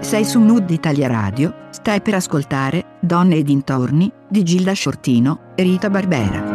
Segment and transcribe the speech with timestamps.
[0.00, 5.62] Sei su Mood Italia Radio, stai per ascoltare Donne e dintorni di Gilda Sciortino e
[5.62, 6.53] Rita Barbera.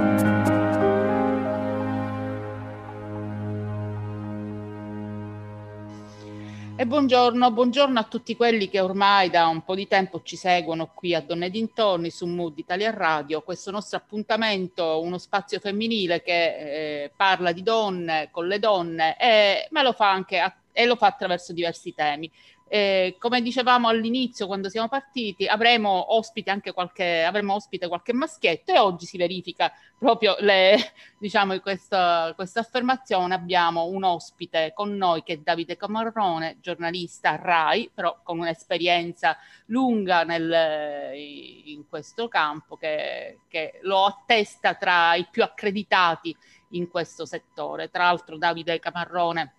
[6.90, 11.14] Buongiorno, buongiorno a tutti quelli che ormai da un po' di tempo ci seguono qui
[11.14, 17.12] a Donne Dintorni su Mood Italia Radio, questo nostro appuntamento, uno spazio femminile che eh,
[17.16, 21.06] parla di donne, con le donne, e, ma lo fa anche a, e lo fa
[21.06, 22.30] attraverso diversi temi.
[22.72, 28.72] Eh, come dicevamo all'inizio quando siamo partiti, avremo ospite anche qualche, avremo ospite qualche maschietto
[28.72, 30.78] e oggi si verifica proprio le,
[31.18, 33.34] diciamo, questa, questa affermazione.
[33.34, 40.24] Abbiamo un ospite con noi che è Davide Camarrone, giornalista RAI, però con un'esperienza lunga
[40.24, 46.36] nel, in questo campo che, che lo attesta tra i più accreditati
[46.74, 47.90] in questo settore.
[47.90, 49.54] Tra l'altro Davide Camarrone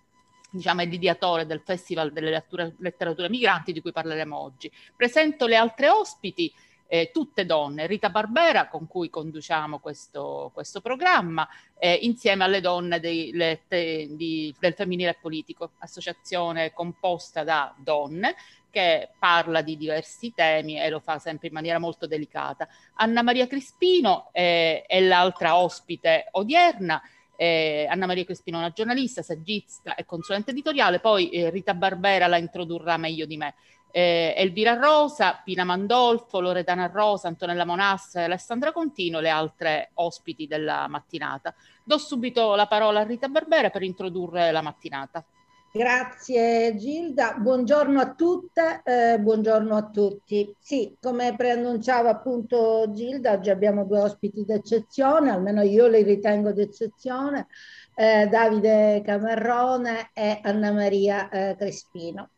[0.51, 4.70] diciamo, è l'ideatore del Festival delle Letterature, Letterature Migranti di cui parleremo oggi.
[4.95, 6.53] Presento le altre ospiti,
[6.92, 11.48] eh, tutte donne, Rita Barbera con cui conduciamo questo, questo programma,
[11.79, 18.35] eh, insieme alle donne dei, le, te, di, del femminile politico, associazione composta da donne
[18.70, 22.69] che parla di diversi temi e lo fa sempre in maniera molto delicata.
[22.95, 27.01] Anna Maria Crispino eh, è l'altra ospite odierna
[27.41, 32.36] eh, Anna Maria Crespino una giornalista, saggista e consulente editoriale, poi eh, Rita Barbera la
[32.36, 33.55] introdurrà meglio di me.
[33.91, 40.46] Eh, Elvira Rosa, Pina Mandolfo, Loredana Rosa, Antonella Monassa e Alessandra Contino, le altre ospiti
[40.46, 41.55] della mattinata.
[41.83, 45.24] Do subito la parola a Rita Barbera per introdurre la mattinata.
[45.73, 50.53] Grazie Gilda, buongiorno a tutte, eh, buongiorno a tutti.
[50.59, 57.47] Sì, come preannunciava appunto Gilda, oggi abbiamo due ospiti d'eccezione, almeno io li ritengo d'eccezione,
[57.95, 62.31] eh, Davide Camerrone e Anna Maria eh, Crespino.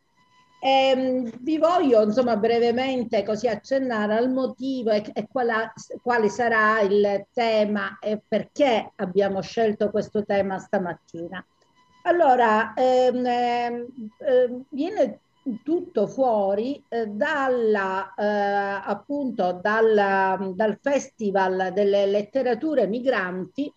[0.61, 5.73] E, ehm, vi voglio insomma brevemente così accennare al motivo e, e quale,
[6.03, 11.43] quale sarà il tema e perché abbiamo scelto questo tema stamattina.
[12.05, 13.87] Allora, ehm, ehm,
[14.19, 15.21] ehm, viene
[15.63, 23.73] tutto fuori eh, dalla, eh, appunto dal, dal Festival delle Letterature Migranti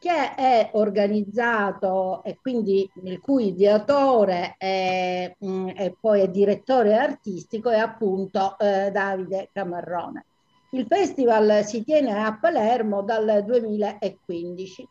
[0.00, 7.70] che è organizzato e quindi il cui ideatore mh, mm, e poi è direttore artistico
[7.70, 10.24] è appunto eh, Davide Camarrone.
[10.70, 14.88] Il festival si tiene a Palermo dal 2015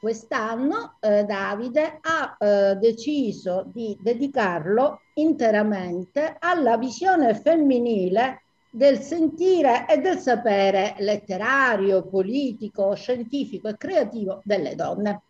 [0.00, 9.98] quest'anno eh, Davide ha eh, deciso di dedicarlo interamente alla visione femminile del sentire e
[9.98, 15.22] del sapere letterario, politico, scientifico e creativo delle donne.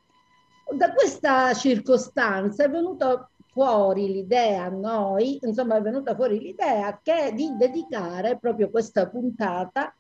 [0.73, 7.57] Da questa circostanza è venuta fuori l'idea noi, insomma è venuta fuori l'idea che di
[7.57, 9.93] dedicare proprio questa puntata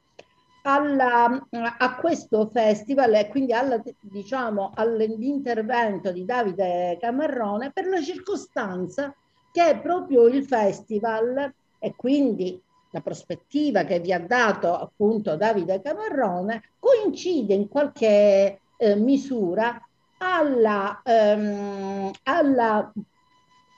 [0.62, 1.46] alla,
[1.78, 9.14] a questo festival e quindi alla, diciamo, all'intervento di Davide Camarrone per la circostanza
[9.52, 12.60] che proprio il festival e quindi
[12.90, 19.80] la prospettiva che vi ha dato appunto Davide Camarrone coincide in qualche eh, misura
[20.18, 22.92] alla, ehm, alla,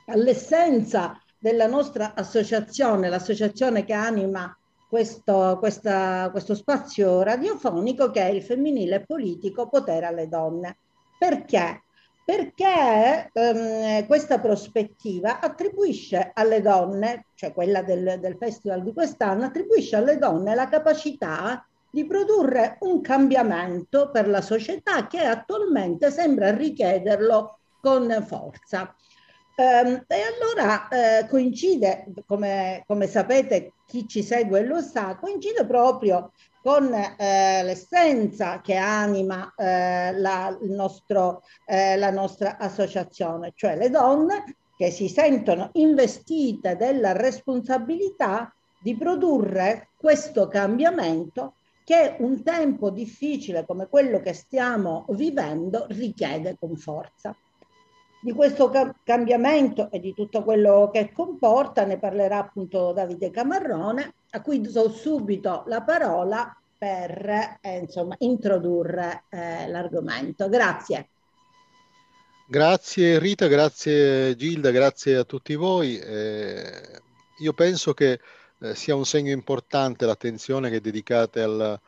[0.07, 4.57] all'essenza della nostra associazione, l'associazione che anima
[4.93, 10.77] questo, questa, questo spazio radiofonico che è il femminile politico potere alle donne.
[11.19, 11.85] Perché?
[12.23, 19.97] Perché ehm, questa prospettiva attribuisce alle donne, cioè quella del, del festival di quest'anno, attribuisce
[19.97, 27.61] alle donne la capacità di produrre un cambiamento per la società che attualmente sembra richiederlo
[27.81, 28.95] con forza.
[29.55, 36.33] Um, e allora eh, coincide, come, come, sapete chi ci segue lo sa, coincide proprio
[36.63, 44.57] con eh, l'essenza che anima eh, la, nostro, eh, la nostra associazione, cioè le donne
[44.77, 51.55] che si sentono investite della responsabilità di produrre questo cambiamento
[51.85, 57.37] che un tempo difficile come quello che stiamo vivendo richiede con forza.
[58.25, 58.71] Di questo
[59.03, 64.91] cambiamento e di tutto quello che comporta ne parlerà appunto Davide Camarrone, a cui do
[64.91, 70.49] subito la parola per eh, insomma, introdurre eh, l'argomento.
[70.49, 71.09] Grazie.
[72.47, 75.99] Grazie Rita, grazie Gilda, grazie a tutti voi.
[75.99, 77.01] Eh,
[77.39, 78.21] io penso che
[78.61, 81.81] eh, sia un segno importante l'attenzione che dedicate al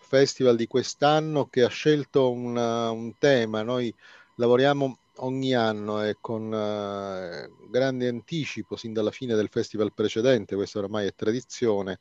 [0.00, 3.62] festival di quest'anno che ha scelto una, un tema.
[3.62, 3.94] Noi
[4.36, 10.78] lavoriamo ogni anno e con uh, grande anticipo, sin dalla fine del festival precedente, questa
[10.78, 11.98] oramai è tradizione,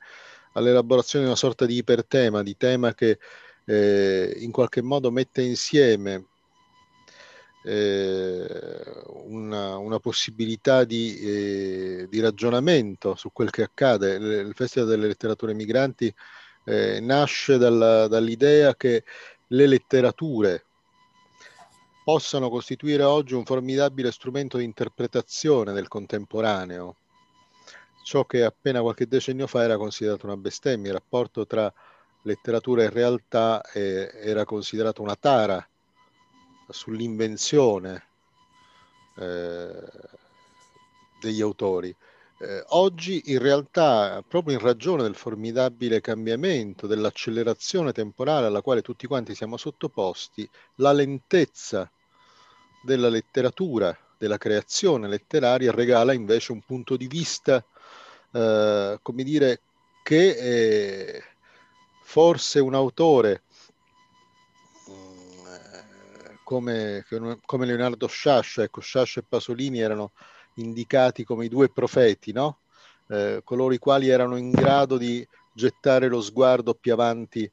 [0.54, 3.20] all'elaborazione di una sorta di ipertema, di tema che
[3.66, 6.26] eh, in qualche modo mette insieme
[7.64, 8.46] eh,
[9.26, 14.16] una, una, possibilità di, eh, di, ragionamento su quel che accade.
[14.16, 16.14] Il Festival delle letterature migranti
[16.66, 19.04] eh, nasce dalla, dall'idea che
[19.48, 20.66] le letterature
[22.04, 26.98] possano costituire oggi un formidabile strumento di interpretazione del contemporaneo,
[28.04, 31.74] ciò che appena qualche decennio fa era considerato una bestemmia, il rapporto tra
[32.24, 35.66] letteratura e realtà eh, era considerato una tara
[36.68, 38.08] sull'invenzione
[39.18, 39.84] eh,
[41.22, 41.96] degli autori.
[42.44, 49.08] Eh, oggi in realtà, proprio in ragione del formidabile cambiamento, dell'accelerazione temporale alla quale tutti
[49.08, 51.90] quanti siamo sottoposti, la lentezza
[52.84, 57.64] della letteratura, della creazione letteraria regala invece un punto di vista,
[58.34, 59.62] eh, come dire,
[60.04, 61.24] che eh,
[62.02, 63.44] forse un autore
[64.90, 67.06] mm, come,
[67.46, 70.12] come, Leonardo Sciascia, ecco, Sciascia e Pasolini erano
[70.56, 72.60] indicati come i due profeti, no?
[73.10, 77.50] eh, coloro i quali erano in grado di gettare lo sguardo più avanti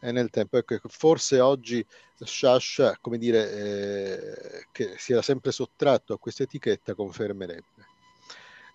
[0.00, 0.58] eh, nel tempo.
[0.58, 1.84] Ecco, ecco, forse oggi
[2.22, 7.88] Sciascia, come dire, eh, che si era sempre sottratto a questa etichetta, confermerebbe.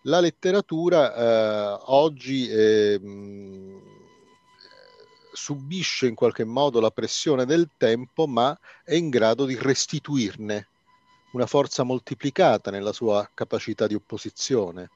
[0.03, 3.81] La letteratura eh, oggi mh,
[5.31, 10.69] subisce in qualche modo la pressione del tempo, ma è in grado di restituirne
[11.35, 14.89] una forza moltiplicata nella sua capacità di opposizione.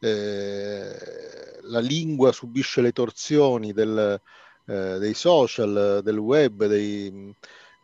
[0.00, 4.20] Eh, la lingua subisce le torsioni del,
[4.66, 7.32] eh, dei social, del web, dei,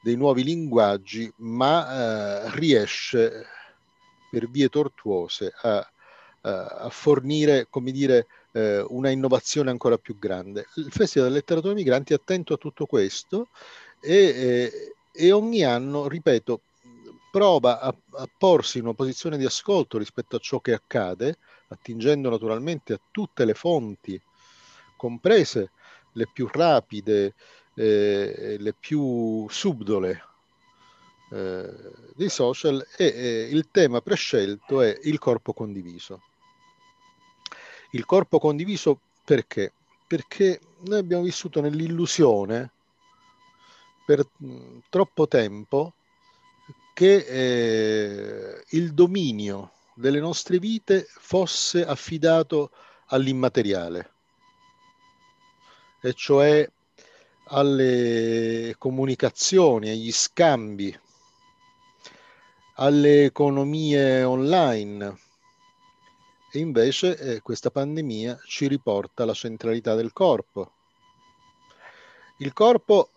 [0.03, 3.47] dei nuovi linguaggi, ma eh, riesce
[4.31, 5.91] per vie tortuose a,
[6.43, 10.67] a fornire, come dire, eh, una innovazione ancora più grande.
[10.75, 13.49] Il Festival della Letteratura Migranti è attento a tutto questo
[14.01, 16.61] e, eh, e ogni anno, ripeto,
[17.31, 21.39] prova a, a, porsi in una posizione di ascolto rispetto a ciò che accade,
[21.69, 24.21] attingendo naturalmente a tutte le fonti,
[24.97, 25.71] comprese
[26.13, 27.35] le più rapide,
[27.75, 30.25] eh, le più subdole
[31.31, 31.73] eh,
[32.15, 36.23] dei social e eh, il tema prescelto è il corpo condiviso.
[37.93, 39.73] Il corpo condiviso perché?
[40.07, 42.73] Perché noi abbiamo vissuto nell'illusione
[44.05, 45.95] per mh, troppo tempo
[47.01, 52.73] che eh, il dominio delle nostre vite fosse affidato
[53.07, 54.13] all'immateriale,
[56.03, 56.71] e cioè
[57.45, 60.95] alle comunicazioni, agli scambi,
[62.75, 65.19] alle economie online,
[66.53, 70.73] e invece eh, questa pandemia ci riporta alla centralità del corpo.
[72.41, 73.13] Il corpo,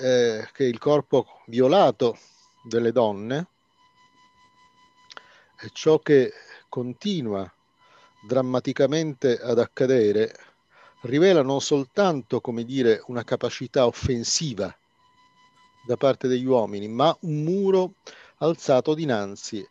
[0.00, 2.16] eh, che è il corpo violato
[2.66, 3.46] delle donne,
[5.56, 6.32] è ciò che
[6.68, 7.50] continua
[8.26, 10.34] drammaticamente ad accadere,
[11.02, 14.76] rivela non soltanto, come dire, una capacità offensiva
[15.86, 17.94] da parte degli uomini, ma un muro
[18.38, 19.66] alzato dinanzi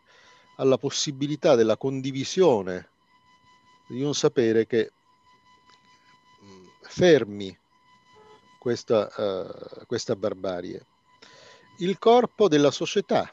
[0.56, 2.90] alla possibilità della condivisione
[3.88, 4.92] di un sapere che
[6.44, 7.56] mm, fermi
[8.58, 10.86] questa, uh, questa barbarie.
[11.79, 13.29] Il corpo della società.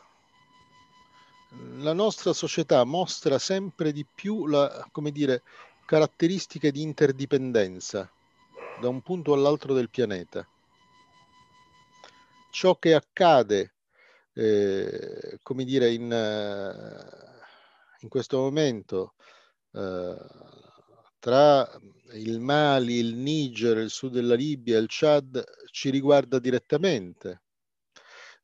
[1.76, 5.42] La nostra società mostra sempre di più la, dire,
[5.86, 8.10] caratteristiche di interdipendenza
[8.80, 10.44] da un punto all'altro del pianeta.
[12.50, 13.74] Ciò che accade,
[14.32, 16.10] eh, come dire, in,
[18.00, 19.14] in questo momento
[19.72, 20.16] eh,
[21.20, 21.70] tra
[22.14, 27.41] il Mali, il Niger, il sud della Libia, il Chad ci riguarda direttamente.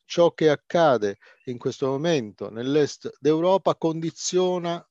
[0.08, 4.82] Ciò che accade in questo momento nell'est d'Europa condiziona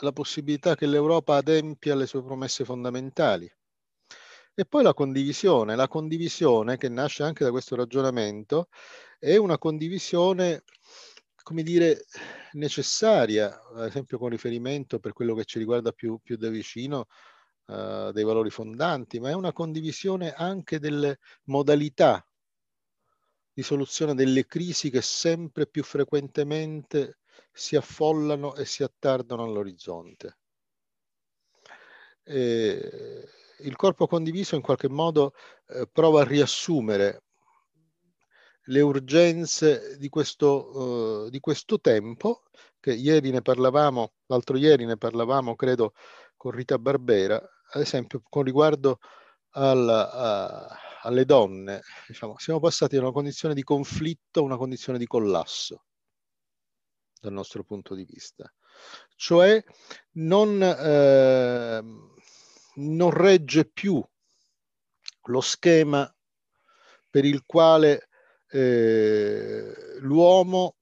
[0.00, 3.46] la possibilità che l'Europa adempia alle sue promesse fondamentali.
[4.54, 8.70] E poi la condivisione, la condivisione che nasce anche da questo ragionamento
[9.18, 10.64] è una condivisione
[11.42, 12.06] come dire,
[12.52, 17.08] necessaria, ad esempio con riferimento per quello che ci riguarda più, più da vicino,
[17.66, 22.26] uh, dei valori fondanti, ma è una condivisione anche delle modalità
[23.56, 27.20] di soluzione delle crisi che sempre più frequentemente
[27.50, 30.36] si affollano e si attardano all'orizzonte.
[32.22, 33.24] E
[33.60, 35.32] il corpo condiviso in qualche modo
[35.68, 37.22] eh, prova a riassumere
[38.64, 42.42] le urgenze di questo, uh, di questo tempo,
[42.78, 45.94] che ieri ne parlavamo, l'altro ieri ne parlavamo, credo,
[46.36, 47.36] con Rita Barbera,
[47.70, 48.98] ad esempio con riguardo
[49.52, 55.06] alla, alle donne, diciamo, siamo passati da una condizione di conflitto a una condizione di
[55.06, 55.84] collasso,
[57.20, 58.52] dal nostro punto di vista.
[59.14, 59.62] Cioè
[60.12, 61.82] non, eh,
[62.74, 64.04] non regge più
[65.28, 66.12] lo schema
[67.08, 68.08] per il quale
[68.48, 70.76] eh, l'uomo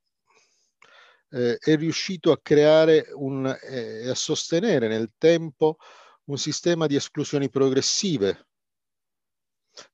[1.30, 5.76] eh, è riuscito a creare un, e eh, a sostenere nel tempo
[6.24, 8.46] un sistema di esclusioni progressive.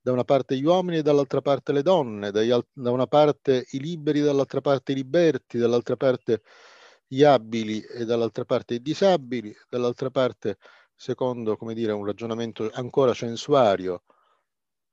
[0.00, 2.42] Da una parte gli uomini e dall'altra parte le donne, da,
[2.90, 6.42] una parte i liberi, dall'altra parte i liberti, dall'altra parte
[7.06, 10.58] gli abili e dall'altra parte i disabili, dall'altra parte,
[10.94, 14.04] secondo come dire, un ragionamento ancora censuario,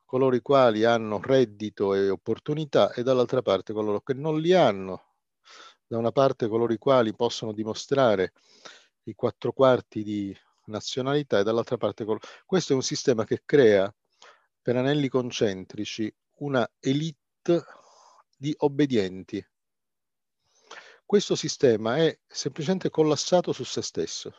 [0.05, 5.03] coloro i quali hanno reddito e opportunità e dall'altra parte coloro che non li hanno.
[5.85, 8.33] Da una parte coloro i quali possono dimostrare
[9.03, 12.05] i quattro quarti di nazionalità e dall'altra parte.
[12.45, 13.93] Questo è un sistema che crea
[14.67, 17.63] per anelli concentrici una elite
[18.35, 19.41] di obbedienti.
[21.05, 24.33] Questo sistema è semplicemente collassato su se stesso.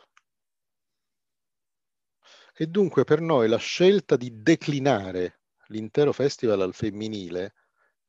[2.53, 7.55] E dunque per noi la scelta di declinare l'intero festival al femminile,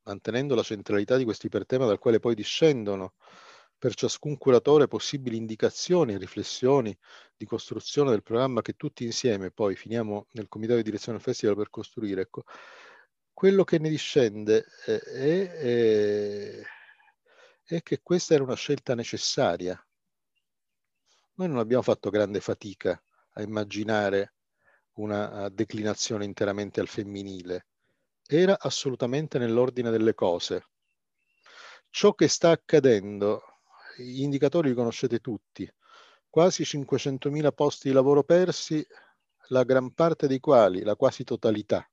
[0.02, 3.14] mantenendo la centralità di questo ipertema dal quale poi discendono
[3.80, 6.94] per ciascun curatore possibili indicazioni e riflessioni
[7.34, 11.56] di costruzione del programma che tutti insieme poi finiamo nel comitato di direzione del festival
[11.56, 12.20] per costruire.
[12.20, 12.44] Ecco,
[13.32, 16.62] quello che ne discende è, è,
[17.64, 19.82] è che questa era una scelta necessaria.
[21.36, 24.34] Noi non abbiamo fatto grande fatica a immaginare
[24.96, 27.64] una declinazione interamente al femminile.
[28.26, 30.66] Era assolutamente nell'ordine delle cose.
[31.88, 33.49] Ciò che sta accadendo,
[34.00, 35.70] gli indicatori li conoscete tutti,
[36.28, 38.86] quasi 500.000 posti di lavoro persi,
[39.48, 41.88] la gran parte dei quali, la quasi totalità,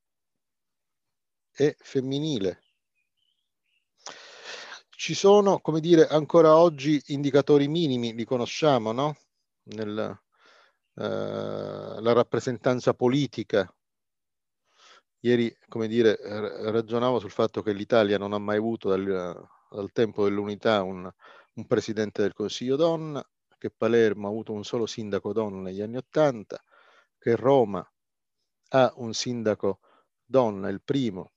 [1.50, 2.62] è femminile.
[4.90, 9.16] Ci sono, come dire, ancora oggi indicatori minimi, li conosciamo, no?
[9.64, 10.20] Nel,
[10.94, 11.02] eh,
[12.00, 13.72] la rappresentanza politica.
[15.20, 16.16] Ieri, come dire,
[16.70, 21.10] ragionavo sul fatto che l'Italia non ha mai avuto dal, dal tempo dell'unità un,
[21.58, 23.24] un, presidente del Consiglio donna,
[23.58, 26.62] che Palermo ha avuto un solo sindaco donna negli anni Ottanta,
[27.18, 27.86] che Roma
[28.70, 29.80] ha un sindaco
[30.24, 31.32] donna, il primo,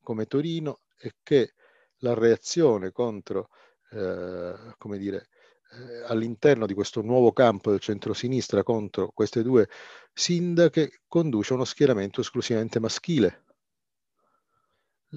[0.00, 1.54] come Torino, e che
[1.98, 3.48] la reazione contro,
[3.90, 5.28] eh, come dire,
[5.72, 9.68] eh, all'interno di questo nuovo campo del centro-sinistra contro queste due
[10.12, 13.45] sindache conduce a uno schieramento esclusivamente maschile.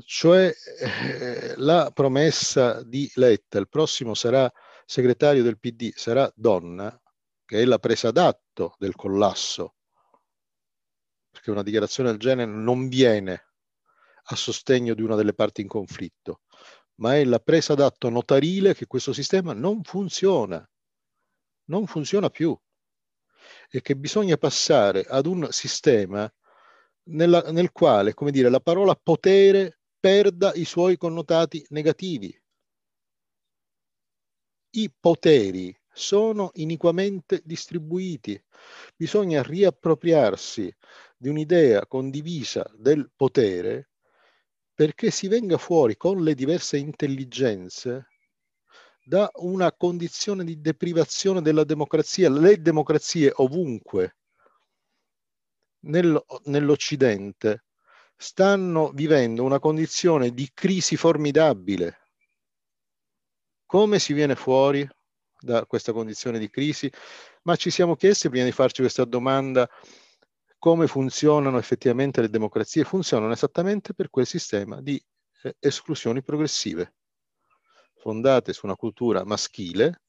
[0.05, 4.51] Cioè eh, la promessa di Letta, il prossimo sarà
[4.85, 6.99] segretario del PD, sarà donna,
[7.45, 9.75] che è la presa d'atto del collasso,
[11.31, 13.47] perché una dichiarazione del genere non viene
[14.31, 16.41] a sostegno di una delle parti in conflitto,
[16.95, 20.67] ma è la presa d'atto notarile che questo sistema non funziona,
[21.65, 22.57] non funziona più
[23.69, 26.31] e che bisogna passare ad un sistema
[27.09, 32.33] nella, nel quale, come dire, la parola potere perda i suoi connotati negativi.
[34.71, 38.41] I poteri sono iniquamente distribuiti.
[38.95, 40.73] Bisogna riappropriarsi
[41.17, 43.89] di un'idea condivisa del potere
[44.73, 48.07] perché si venga fuori con le diverse intelligenze
[49.03, 52.29] da una condizione di deprivazione della democrazia.
[52.29, 54.15] Le democrazie ovunque
[55.81, 57.65] nello, nell'Occidente
[58.21, 61.99] stanno vivendo una condizione di crisi formidabile.
[63.65, 64.85] Come si viene fuori
[65.39, 66.91] da questa condizione di crisi?
[67.43, 69.69] Ma ci siamo chiesti prima di farci questa domanda
[70.57, 72.83] come funzionano effettivamente le democrazie?
[72.83, 75.01] Funzionano esattamente per quel sistema di
[75.43, 76.95] eh, esclusioni progressive,
[77.95, 80.01] fondate su una cultura maschile,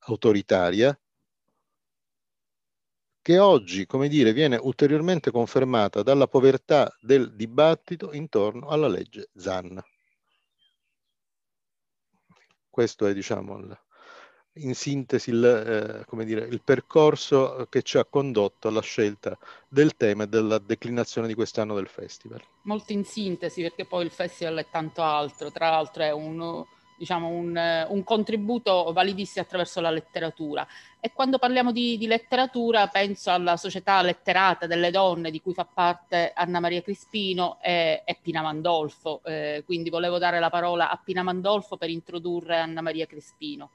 [0.00, 0.94] autoritaria,
[3.24, 9.82] che oggi, come dire, viene ulteriormente confermata dalla povertà del dibattito intorno alla legge Zan.
[12.68, 13.78] Questo è, diciamo, il,
[14.56, 19.38] in sintesi il, eh, dire, il percorso che ci ha condotto alla scelta
[19.70, 22.42] del tema e della declinazione di quest'anno del festival.
[22.64, 26.62] Molto in sintesi perché poi il festival è tanto altro, tra l'altro è un,
[26.96, 30.66] diciamo, un, un, contributo validissimo attraverso la letteratura.
[31.00, 35.64] E quando parliamo di, di, letteratura penso alla società letterata delle donne di cui fa
[35.64, 39.20] parte Anna Maria Crispino e, e Pina Mandolfo.
[39.24, 43.70] Eh, quindi volevo dare la parola a Pina Mandolfo per introdurre Anna Maria Crispino.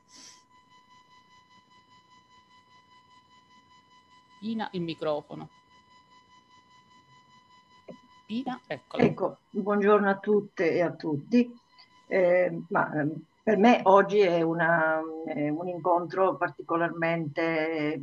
[4.40, 5.50] Pina, il microfono.
[8.26, 9.04] Pina, eccola.
[9.04, 11.52] Ecco, buongiorno a tutte e a tutti.
[12.12, 18.02] Eh, ma, ehm, per me oggi è, una, è un incontro particolarmente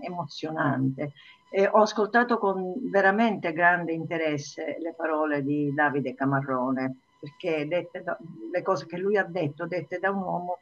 [0.00, 1.12] emozionante.
[1.50, 7.68] E ho ascoltato con veramente grande interesse le parole di Davide Camarrone, perché
[8.02, 8.16] da,
[8.50, 10.58] le cose che lui ha detto, dette da un uomo,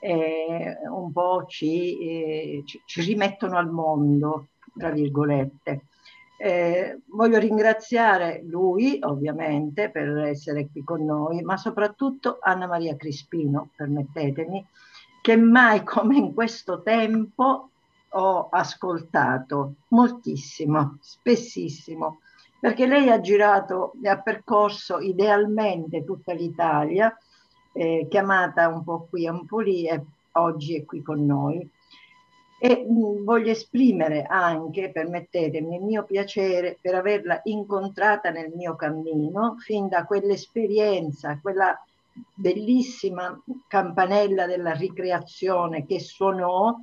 [0.00, 5.86] eh, un po' ci, eh, ci rimettono al mondo, tra virgolette.
[6.42, 13.68] Eh, voglio ringraziare lui, ovviamente, per essere qui con noi, ma soprattutto Anna Maria Crispino,
[13.76, 14.66] permettetemi,
[15.20, 17.68] che mai come in questo tempo
[18.08, 22.20] ho ascoltato moltissimo, spessissimo,
[22.58, 27.14] perché lei ha girato e ha percorso idealmente tutta l'Italia,
[27.74, 31.70] eh, chiamata un po' qui, un po' lì, e oggi è qui con noi
[32.62, 39.56] e mm, voglio esprimere anche, permettetemi, il mio piacere per averla incontrata nel mio cammino,
[39.60, 41.74] fin da quell'esperienza, quella
[42.34, 46.78] bellissima campanella della ricreazione che suonò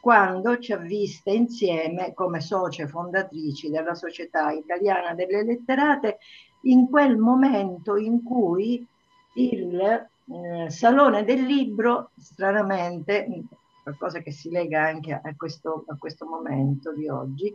[0.00, 6.16] quando ci ha viste insieme come socie fondatrici della Società Italiana delle Letterate
[6.62, 8.86] in quel momento in cui
[9.34, 13.44] il eh, Salone del Libro, stranamente,
[13.90, 17.54] qualcosa che si lega anche a questo, a questo momento di oggi,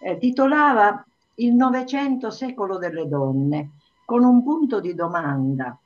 [0.00, 1.04] eh, titolava
[1.36, 3.72] Il Novecento secolo delle donne,
[4.04, 5.76] con un punto di domanda.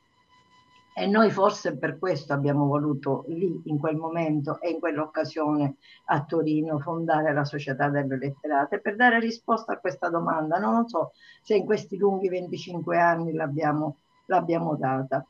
[0.93, 6.23] E noi forse per questo abbiamo voluto lì, in quel momento e in quell'occasione a
[6.25, 10.57] Torino, fondare la Società delle Letterate per dare risposta a questa domanda.
[10.59, 15.25] Non so se in questi lunghi 25 anni l'abbiamo, l'abbiamo data.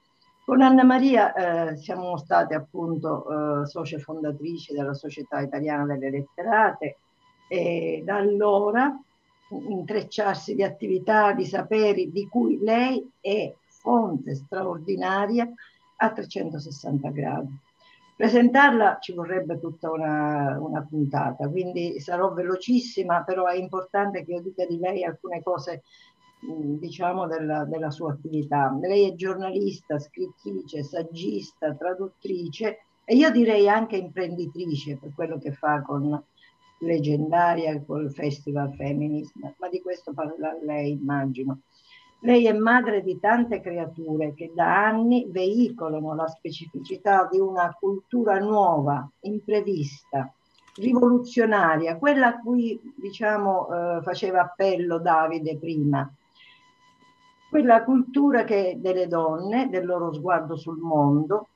[0.49, 1.31] Con Anna Maria
[1.69, 6.97] eh, siamo state appunto eh, socie fondatrici della Società Italiana delle Letterate
[7.47, 8.99] e da allora
[9.49, 15.47] intrecciarsi di attività, di saperi di cui lei è fonte straordinaria
[15.97, 17.55] a 360 gradi.
[18.15, 24.41] Presentarla ci vorrebbe tutta una, una puntata, quindi sarò velocissima, però è importante che io
[24.41, 25.83] dica di lei alcune cose
[26.39, 28.75] diciamo della, della, sua attività.
[28.79, 35.81] Lei è giornalista, scrittrice, saggista, traduttrice e io direi anche imprenditrice per quello che fa
[35.81, 36.21] con
[36.79, 41.61] Leggendaria, col Festival Feminism, ma di questo parla lei immagino.
[42.21, 48.39] Lei è madre di tante creature che da anni veicolano la specificità di una cultura
[48.39, 50.31] nuova, imprevista,
[50.75, 56.09] rivoluzionaria, quella a cui diciamo, eh, faceva appello Davide prima,
[57.49, 61.47] quella cultura che delle donne, del loro sguardo sul mondo,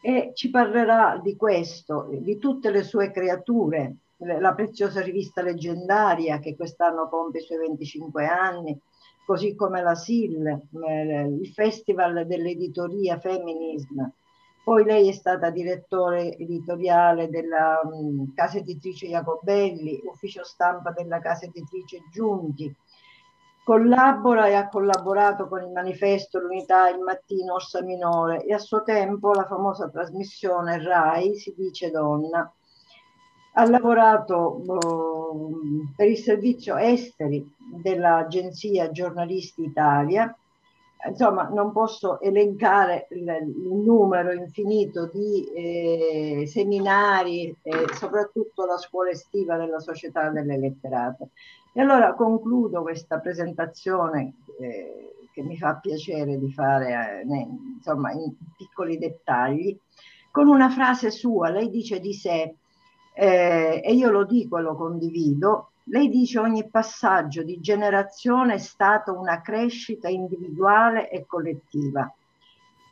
[0.00, 6.56] e ci parlerà di questo, di tutte le sue creature, la preziosa rivista leggendaria che
[6.56, 8.78] quest'anno compie i suoi 25 anni,
[9.26, 14.02] così come la SIL, eh, il Festival dell'editoria Feminism.
[14.64, 21.46] Poi lei è stata direttore editoriale della um, casa editrice Jacobelli, ufficio stampa della casa
[21.46, 22.74] editrice Giunti,
[23.68, 28.82] Collabora e ha collaborato con il manifesto L'Unità, il mattino, Orsa Minore e a suo
[28.82, 32.50] tempo la famosa trasmissione RAI Si dice donna.
[33.52, 40.34] Ha lavorato eh, per il servizio esteri dell'agenzia Giornalisti Italia.
[41.06, 49.10] Insomma, non posso elencare il, il numero infinito di eh, seminari e soprattutto la scuola
[49.10, 51.28] estiva della Società delle Letterate.
[51.72, 58.32] E allora concludo questa presentazione eh, che mi fa piacere di fare eh, insomma, in
[58.56, 59.78] piccoli dettagli
[60.30, 61.50] con una frase sua.
[61.50, 62.54] Lei dice di sé,
[63.14, 68.58] eh, e io lo dico e lo condivido, lei dice ogni passaggio di generazione è
[68.58, 72.12] stato una crescita individuale e collettiva.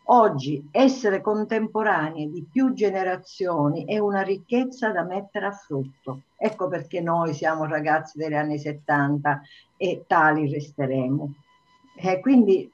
[0.08, 6.22] Oggi essere contemporanei di più generazioni è una ricchezza da mettere a frutto.
[6.36, 9.40] Ecco perché noi siamo ragazzi degli anni 70
[9.76, 11.34] e tali resteremo.
[11.96, 12.70] E quindi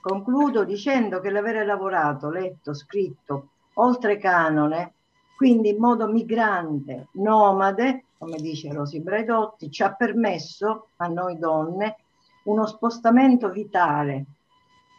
[0.00, 4.94] concludo dicendo che l'avere lavorato, letto, scritto oltre canone,
[5.36, 11.96] quindi in modo migrante, nomade, come dice Rosi Braidotti, ci ha permesso a noi donne
[12.44, 14.24] uno spostamento vitale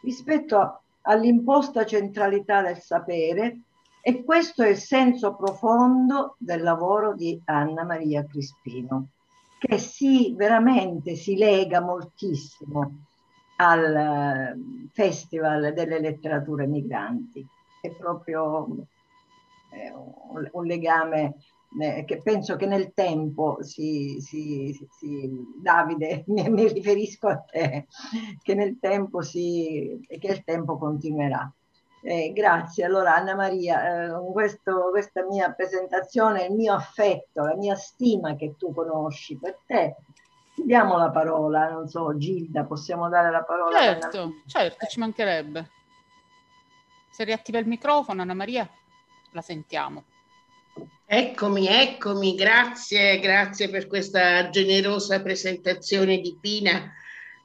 [0.03, 0.79] rispetto a
[1.09, 3.61] all'imposta centralità del sapere
[4.01, 9.07] e questo è il senso profondo del lavoro di Anna Maria Crispino,
[9.59, 13.07] che si veramente si lega moltissimo
[13.57, 14.57] al eh,
[14.93, 17.45] Festival delle letterature migranti.
[17.81, 18.67] È proprio
[19.71, 19.93] eh,
[20.51, 21.35] un, legame
[21.77, 25.29] eh, che penso che nel tempo si, si, si
[25.61, 27.87] Davide, mi, mi, riferisco a te,
[28.41, 31.51] che nel tempo si, che il tempo continuerà.
[32.01, 32.85] Eh, grazie.
[32.85, 38.35] Allora Anna Maria, eh, con questo, questa mia presentazione, il mio affetto, la mia stima
[38.35, 39.97] che tu conosci per te,
[40.55, 43.77] diamo la parola, non so, Gilda, possiamo dare la parola?
[43.77, 45.69] Certo, certo, ci mancherebbe.
[47.11, 48.67] Se riattiva il microfono, Anna Maria,
[49.31, 50.05] la sentiamo.
[51.11, 56.93] Eccomi, eccomi, grazie, grazie per questa generosa presentazione di Pina,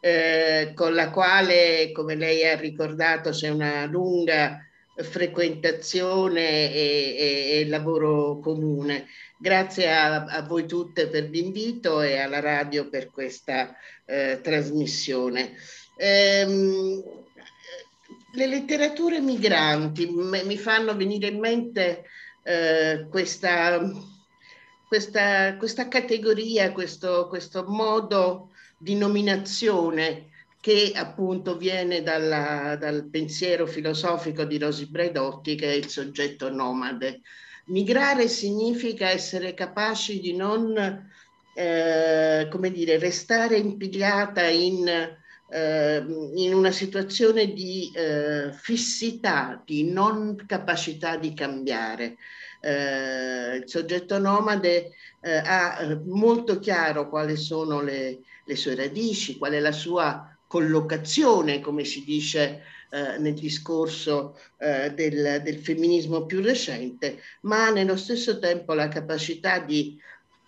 [0.00, 4.58] eh, con la quale, come lei ha ricordato, c'è una lunga
[4.96, 9.06] frequentazione e, e, e lavoro comune.
[9.38, 13.74] Grazie a, a, voi tutte per l'invito e alla radio per questa
[14.04, 15.54] eh, trasmissione.
[15.96, 17.02] Ehm,
[18.34, 22.04] le letterature migranti mi fanno venire in mente
[22.44, 23.90] eh, questa,
[24.86, 30.28] questa, questa, categoria, questo, questo modo di nominazione
[30.60, 37.20] che appunto viene dalla, dal pensiero filosofico di Rosi Braidotti, che è il soggetto nomade.
[37.66, 40.76] Migrare significa essere capaci di non,
[41.54, 44.86] eh, come dire, restare impigliata in,
[45.54, 52.16] eh, in una situazione di eh, fissità, di non capacità di cambiare.
[52.60, 54.90] Eh, il soggetto nomade
[55.20, 61.60] eh, ha molto chiaro quali sono le, le sue radici, qual è la sua collocazione,
[61.60, 68.40] come si dice eh, nel discorso eh, del, del, femminismo più recente, ma nello stesso
[68.40, 69.96] tempo la capacità di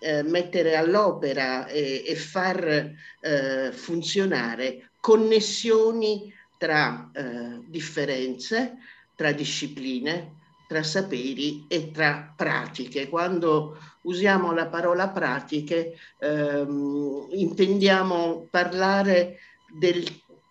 [0.01, 8.79] eh, mettere all'opera e, e far eh, funzionare connessioni tra eh, differenze,
[9.15, 10.33] tra discipline,
[10.67, 13.09] tra saperi e tra pratiche.
[13.09, 19.39] Quando usiamo la parola pratiche ehm, intendiamo parlare
[19.79, 20.05] del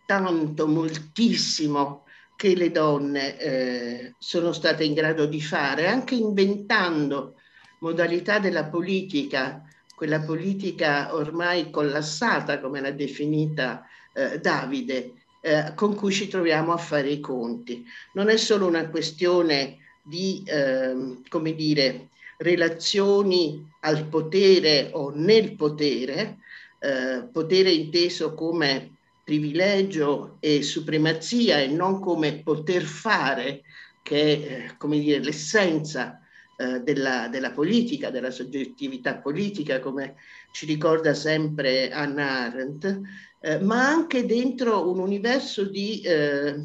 [0.05, 2.05] tanto, moltissimo
[2.37, 7.41] che le donne eh, sono state in grado di fare, anche inventando
[7.79, 9.61] modalità della politica,
[9.93, 13.85] quella politica ormai collassata, come l'ha definita
[14.15, 17.86] eh, Davide, eh, con cui ci troviamo a fare i conti.
[18.13, 26.38] Non è solo una questione di, ehm, come dire, relazioni al potere o nel potere,
[26.80, 28.91] eh, potere inteso come
[29.23, 33.62] privilegio e supremazia e non come poter fare,
[34.04, 36.21] che è eh, come dire, l'essenza
[36.58, 40.15] eh, della, della, politica, della soggettività politica, come
[40.55, 43.01] ci ricorda sempre Anna Arendt,
[43.41, 46.55] eh, ma anche dentro un universo di eh,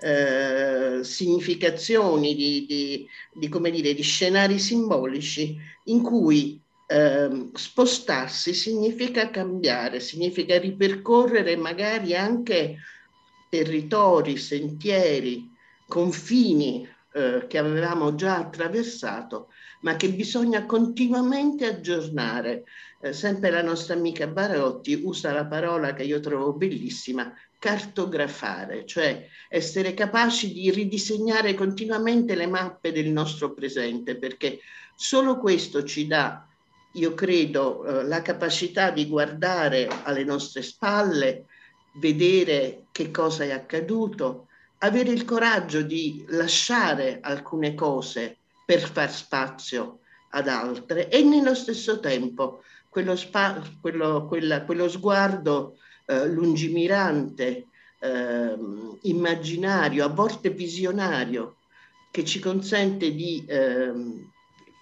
[0.00, 9.30] eh, significazioni, di, di, di, come dire, di scenari simbolici in cui eh, spostarsi significa
[9.30, 12.78] cambiare, significa ripercorrere magari anche
[13.48, 15.48] territori, sentieri,
[15.86, 19.48] confini eh, che avevamo già attraversato,
[19.82, 22.64] ma che bisogna continuamente aggiornare.
[23.04, 29.26] Eh, sempre la nostra amica Barotti usa la parola che io trovo bellissima, cartografare, cioè
[29.48, 34.60] essere capaci di ridisegnare continuamente le mappe del nostro presente, perché
[34.94, 36.46] solo questo ci dà
[36.92, 41.46] io credo, eh, la capacità di guardare alle nostre spalle,
[41.94, 44.46] vedere che cosa è accaduto,
[44.78, 49.98] avere il coraggio di lasciare alcune cose per far spazio
[50.30, 52.62] ad altre e nello stesso tempo
[52.92, 58.54] quello, spa, quello, quella, quello sguardo eh, lungimirante, eh,
[59.04, 61.56] immaginario, a volte visionario,
[62.10, 64.30] che ci consente di ehm,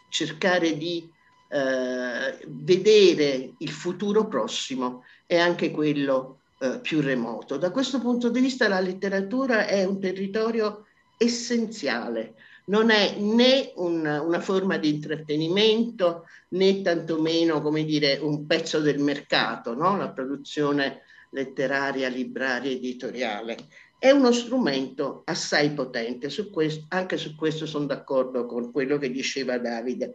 [0.09, 1.09] cercare di
[1.51, 7.59] eh, vedere il futuro prossimo e anche quello eh, più remoto.
[7.59, 12.35] Da questo punto di vista la letteratura è un territorio essenziale,
[12.70, 19.00] non è né un, una forma di intrattenimento né tantomeno come dire, un pezzo del
[19.00, 19.96] mercato, no?
[19.96, 23.56] la produzione letteraria, libraria, editoriale.
[23.98, 29.11] È uno strumento assai potente, su questo, anche su questo sono d'accordo con quello che
[29.11, 30.14] diceva Davide.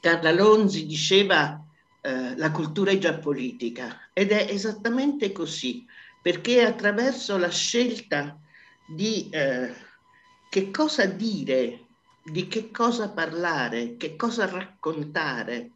[0.00, 1.60] Carla Lonzi diceva
[2.00, 5.84] eh, la cultura è già politica ed è esattamente così,
[6.22, 8.38] perché attraverso la scelta
[8.86, 9.90] di eh,
[10.52, 11.86] che cosa dire,
[12.22, 15.70] di che cosa parlare, che cosa raccontare,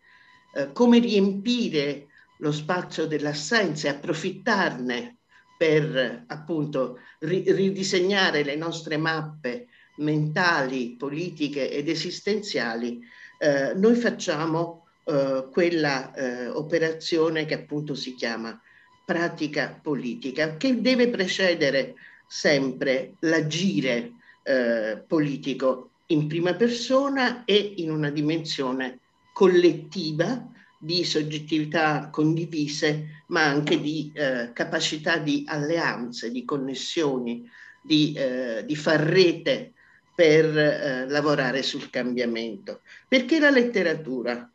[0.53, 2.09] eh, come riempire
[2.41, 5.17] lo spazio dell'assenza e approfittarne
[5.57, 13.01] per appunto ri- ridisegnare le nostre mappe mentali, politiche ed esistenziali,
[13.39, 18.61] eh, noi facciamo eh, quella eh, operazione che appunto si chiama
[19.07, 21.95] pratica politica, che deve precedere
[22.27, 24.16] sempre l'agire
[24.47, 29.01] eh, politico in prima persona e in una dimensione
[29.33, 37.45] collettiva di soggettività condivise, ma anche di eh, capacità di alleanze, di connessioni,
[37.83, 39.73] di, eh, di far rete
[40.15, 42.83] per eh, lavorare sul cambiamento.
[43.09, 44.49] Perché la letteratura?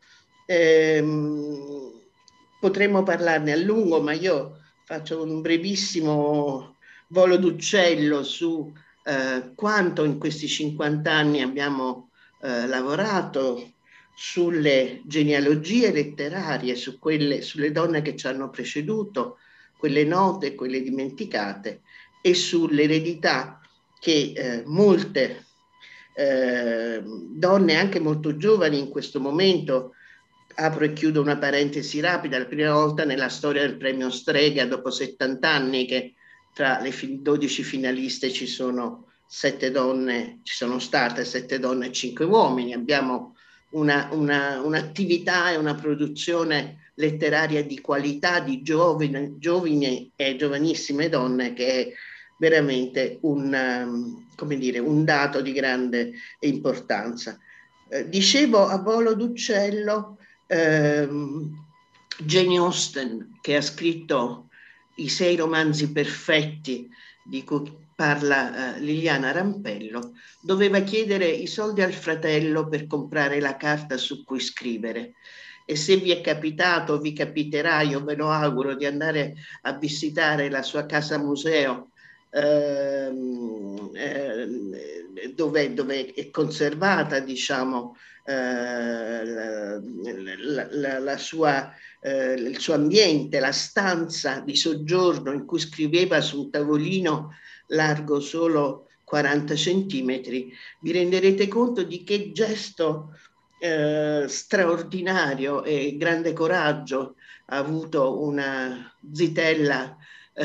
[0.46, 1.92] Ehm,
[2.58, 6.76] potremmo parlarne a lungo, ma io faccio un brevissimo
[7.08, 8.72] volo d'uccello su
[9.04, 12.10] eh, quanto in questi 50 anni abbiamo
[12.40, 13.72] eh, lavorato
[14.14, 19.38] sulle genealogie letterarie, su quelle, sulle donne che ci hanno preceduto,
[19.76, 21.80] quelle note quelle dimenticate,
[22.20, 23.60] e sull'eredità
[23.98, 25.46] che eh, molte
[26.14, 29.94] eh, donne, anche molto giovani in questo momento,
[30.54, 34.90] apro e chiudo una parentesi rapida, la prima volta nella storia del premio Strega, dopo
[34.90, 36.14] 70 anni che
[36.52, 42.24] tra le 12 finaliste ci sono sette donne, ci sono state sette donne e cinque
[42.24, 43.34] uomini, abbiamo
[43.70, 51.54] una, una, un'attività e una produzione letteraria di qualità di giovani, giovani e giovanissime donne
[51.54, 51.92] che è
[52.38, 57.38] veramente un, um, dire, un dato di grande importanza.
[57.88, 61.50] Eh, dicevo a volo d'uccello ehm,
[62.18, 64.48] Jane Austen che ha scritto
[64.96, 66.88] i sei romanzi perfetti
[67.24, 73.56] di cui parla eh, Liliana Rampello, doveva chiedere i soldi al fratello per comprare la
[73.56, 75.14] carta su cui scrivere.
[75.64, 80.50] E se vi è capitato, vi capiterà, io ve lo auguro, di andare a visitare
[80.50, 81.90] la sua casa museo
[82.30, 92.58] ehm, eh, dove, dove, è conservata, diciamo, eh, la, la, la, la sua eh, il
[92.58, 97.36] suo ambiente, la stanza di soggiorno in cui scriveva su un tavolino
[97.68, 103.16] largo solo 40 centimetri, vi renderete conto di che gesto
[103.60, 109.96] eh, straordinario e grande coraggio ha avuto una zitella
[110.34, 110.44] eh,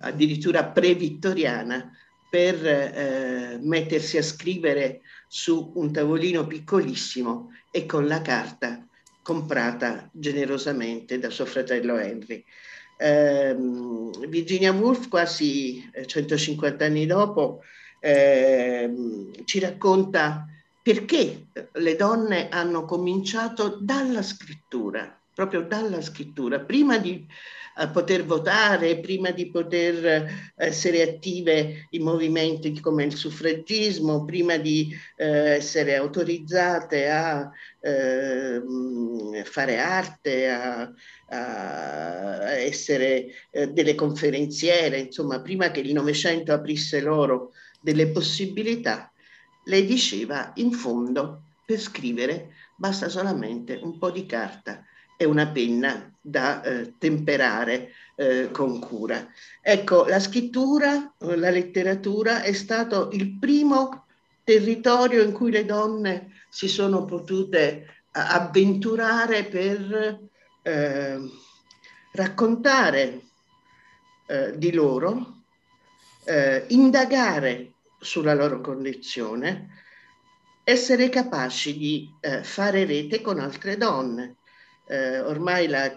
[0.00, 1.90] addirittura pre-vittoriana
[2.30, 8.86] per eh, mettersi a scrivere su un tavolino piccolissimo e con la carta
[9.24, 12.44] comprata generosamente da suo fratello Henry.
[12.98, 13.56] Eh,
[14.28, 17.62] Virginia Woolf, quasi 150 anni dopo,
[18.00, 18.92] eh,
[19.46, 20.46] ci racconta
[20.82, 27.26] perché le donne hanno cominciato dalla scrittura, proprio dalla scrittura, prima di
[27.76, 34.56] a poter votare, prima di poter eh, essere attive in movimenti come il suffragismo, prima
[34.56, 38.62] di eh, essere autorizzate a eh,
[39.44, 40.92] fare arte, a,
[41.28, 49.12] a essere eh, delle conferenziere, insomma, prima che il Novecento aprisse loro delle possibilità,
[49.64, 54.84] lei diceva in fondo per scrivere basta solamente un po' di carta
[55.16, 59.26] e una penna da eh, temperare eh, con cura.
[59.60, 64.06] Ecco, la scrittura, la letteratura è stato il primo
[64.42, 70.20] territorio in cui le donne si sono potute avventurare per
[70.62, 71.18] eh,
[72.12, 73.20] raccontare
[74.26, 75.42] eh, di loro,
[76.24, 79.82] eh, indagare sulla loro condizione,
[80.62, 84.36] essere capaci di eh, fare rete con altre donne
[84.86, 85.92] eh, ormai la,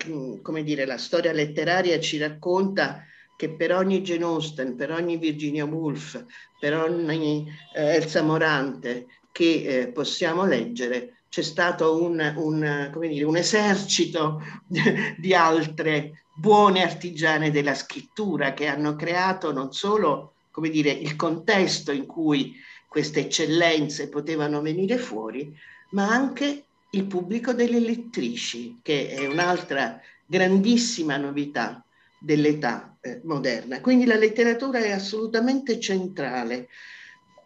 [0.63, 3.03] dire, la storia letteraria ci racconta
[3.35, 6.23] che per ogni Jane Austen, per ogni Virginia Woolf,
[6.59, 13.37] per ogni eh, Elsa Morante che eh, possiamo leggere, c'è stato un, un, dire, un
[13.37, 20.33] esercito di altre buone artigiane della scrittura che hanno creato non solo
[20.69, 22.55] dire, il contesto in cui
[22.87, 25.55] queste eccellenze potevano venire fuori,
[25.91, 31.83] ma anche il pubblico delle lettrici, che è un'altra grandissima novità
[32.19, 33.81] dell'età eh, moderna.
[33.81, 36.69] Quindi la letteratura è assolutamente centrale.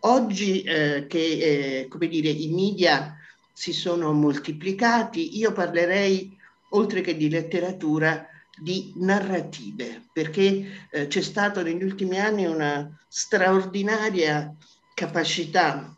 [0.01, 1.19] Oggi eh, che
[1.81, 3.15] eh, come dire, i media
[3.53, 6.35] si sono moltiplicati, io parlerei,
[6.69, 8.27] oltre che di letteratura,
[8.59, 14.55] di narrative, perché eh, c'è stata negli ultimi anni una straordinaria
[14.93, 15.95] capacità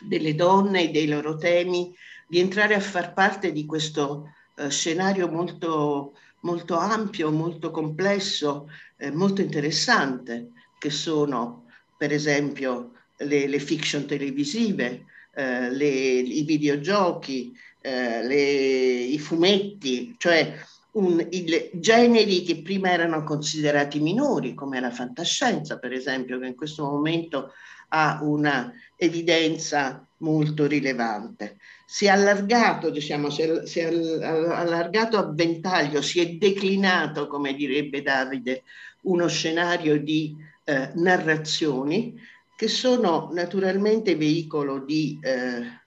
[0.00, 1.94] delle donne e dei loro temi
[2.30, 9.10] di entrare a far parte di questo eh, scenario molto, molto ampio, molto complesso, eh,
[9.10, 11.64] molto interessante, che sono
[11.98, 20.56] per esempio le, le fiction televisive, eh, le, i videogiochi, eh, le, i fumetti, cioè
[20.92, 26.54] un, il, generi che prima erano considerati minori, come la fantascienza, per esempio, che in
[26.54, 27.52] questo momento
[27.88, 31.58] ha una evidenza molto rilevante.
[31.92, 37.52] Si è allargato, diciamo, si è, si è allargato a ventaglio, si è declinato, come
[37.52, 38.62] direbbe Davide,
[39.02, 42.14] uno scenario di eh, narrazioni
[42.56, 45.80] che sono naturalmente veicolo di, eh,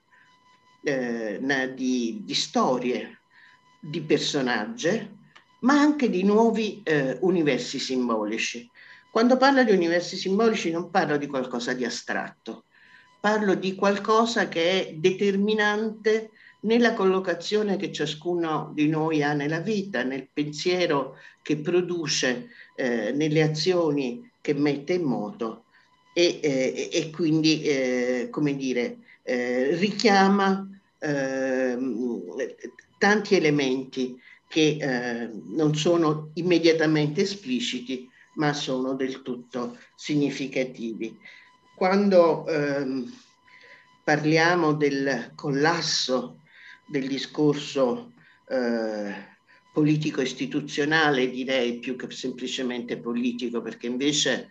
[0.82, 3.20] eh, di, di storie,
[3.80, 5.10] di personaggi,
[5.60, 8.70] ma anche di nuovi eh, universi simbolici.
[9.10, 12.64] Quando parlo di universi simbolici non parlo di qualcosa di astratto,
[13.24, 16.32] parlo di qualcosa che è determinante
[16.64, 23.40] nella collocazione che ciascuno di noi ha nella vita, nel pensiero che produce, eh, nelle
[23.40, 25.64] azioni che mette in moto
[26.12, 32.20] e, eh, e quindi, eh, come dire, eh, richiama ehm,
[32.98, 41.18] tanti elementi che eh, non sono immediatamente espliciti, ma sono del tutto significativi.
[41.74, 43.12] Quando ehm,
[44.04, 46.40] parliamo del collasso
[46.86, 48.12] del discorso
[48.48, 49.32] eh,
[49.72, 54.50] politico-istituzionale, direi più che semplicemente politico, perché invece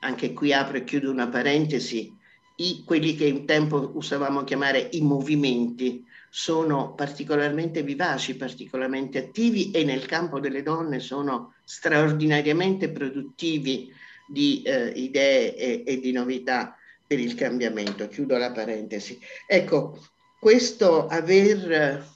[0.00, 2.14] anche qui apro e chiudo una parentesi,
[2.56, 9.84] i, quelli che un tempo usavamo chiamare i movimenti sono particolarmente vivaci, particolarmente attivi e
[9.84, 13.90] nel campo delle donne sono straordinariamente produttivi
[14.28, 18.06] di eh, idee e, e di novità per il cambiamento.
[18.08, 19.18] Chiudo la parentesi.
[19.46, 19.98] Ecco,
[20.38, 22.06] questo aver,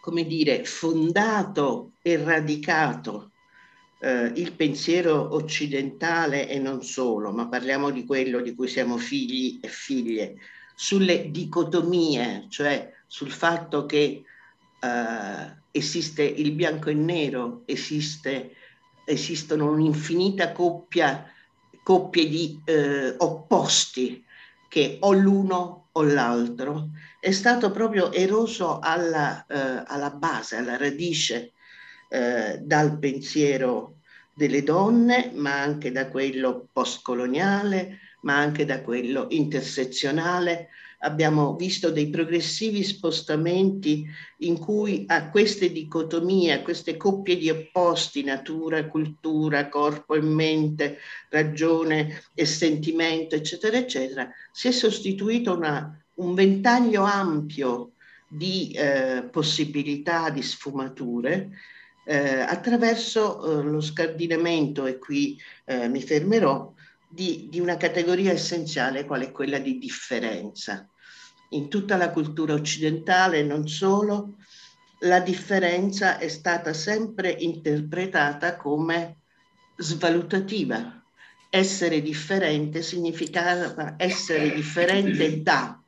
[0.00, 3.30] come dire, fondato e radicato
[4.00, 9.58] eh, il pensiero occidentale e non solo, ma parliamo di quello di cui siamo figli
[9.62, 10.36] e figlie,
[10.74, 14.22] sulle dicotomie, cioè sul fatto che
[14.80, 18.54] eh, esiste il bianco e nero, esiste,
[19.06, 21.24] esistono un'infinita coppia,
[21.82, 24.24] coppie di eh, opposti
[24.68, 26.90] che o l'uno o l'altro,
[27.20, 31.52] è stato proprio eroso alla, eh, alla base, alla radice
[32.08, 34.00] eh, dal pensiero
[34.34, 40.68] delle donne, ma anche da quello postcoloniale, ma anche da quello intersezionale.
[41.00, 44.06] Abbiamo visto dei progressivi spostamenti
[44.38, 50.98] in cui a queste dicotomie, a queste coppie di opposti, natura, cultura, corpo e mente,
[51.28, 57.92] ragione e sentimento, eccetera, eccetera, si è sostituito una, un ventaglio ampio
[58.28, 61.50] di eh, possibilità, di sfumature,
[62.06, 66.72] eh, attraverso eh, lo scardinamento, e qui eh, mi fermerò,
[67.08, 70.88] di, di, una categoria essenziale quale è quella di differenza.
[71.50, 74.36] In tutta la cultura occidentale, non solo,
[75.00, 79.18] la differenza è stata sempre interpretata come
[79.76, 81.02] svalutativa.
[81.48, 85.80] Essere differente significava essere differente da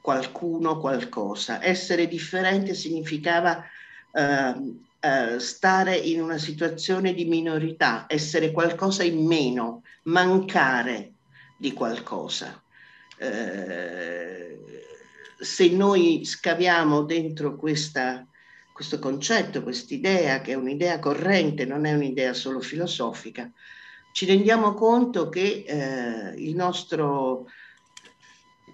[0.00, 1.62] qualcuno, qualcosa.
[1.62, 3.64] Essere differente significava
[4.12, 4.54] eh,
[5.04, 11.14] eh, stare in una situazione di minorità, essere qualcosa in meno, mancare
[11.58, 12.62] di qualcosa.
[13.18, 14.58] Eh,
[15.40, 18.24] se noi scaviamo dentro questa,
[18.72, 23.50] questo concetto, quest'idea, che è un'idea corrente, non è un'idea solo filosofica,
[24.12, 27.48] ci rendiamo conto che eh, il nostro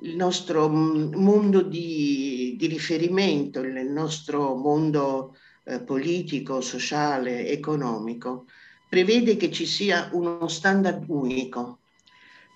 [0.03, 5.35] il nostro mondo di, di, riferimento, il nostro mondo
[5.69, 8.47] eh, politico, sociale, economico,
[8.89, 11.81] prevede che ci sia uno standard unico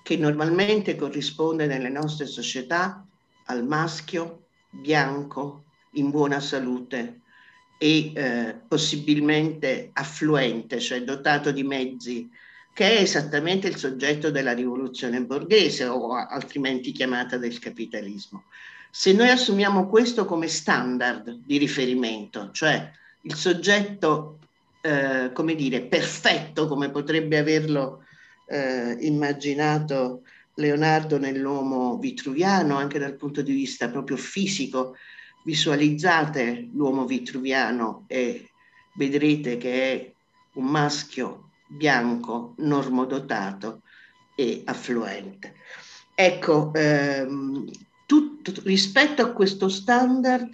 [0.03, 3.07] che normalmente corrisponde nelle nostre società
[3.46, 7.20] al maschio bianco in buona salute
[7.77, 12.30] e eh, possibilmente affluente, cioè dotato di mezzi,
[12.72, 18.45] che è esattamente il soggetto della rivoluzione borghese o altrimenti chiamata del capitalismo.
[18.91, 22.91] Se noi assumiamo questo come standard di riferimento, cioè
[23.23, 24.39] il soggetto,
[24.81, 28.05] eh, come dire, perfetto, come potrebbe averlo
[28.47, 30.23] eh, immaginato
[30.55, 34.97] Leonardo nell'uomo vitruviano, anche dal punto di vista proprio fisico,
[35.45, 38.51] visualizzate l'uomo vitruviano e
[38.95, 40.12] vedrete che è
[40.55, 43.83] un maschio bianco, normodotato
[44.35, 45.55] e affluente.
[46.14, 47.70] Ecco, ehm,
[48.07, 50.51] tutto, rispetto a questo standard,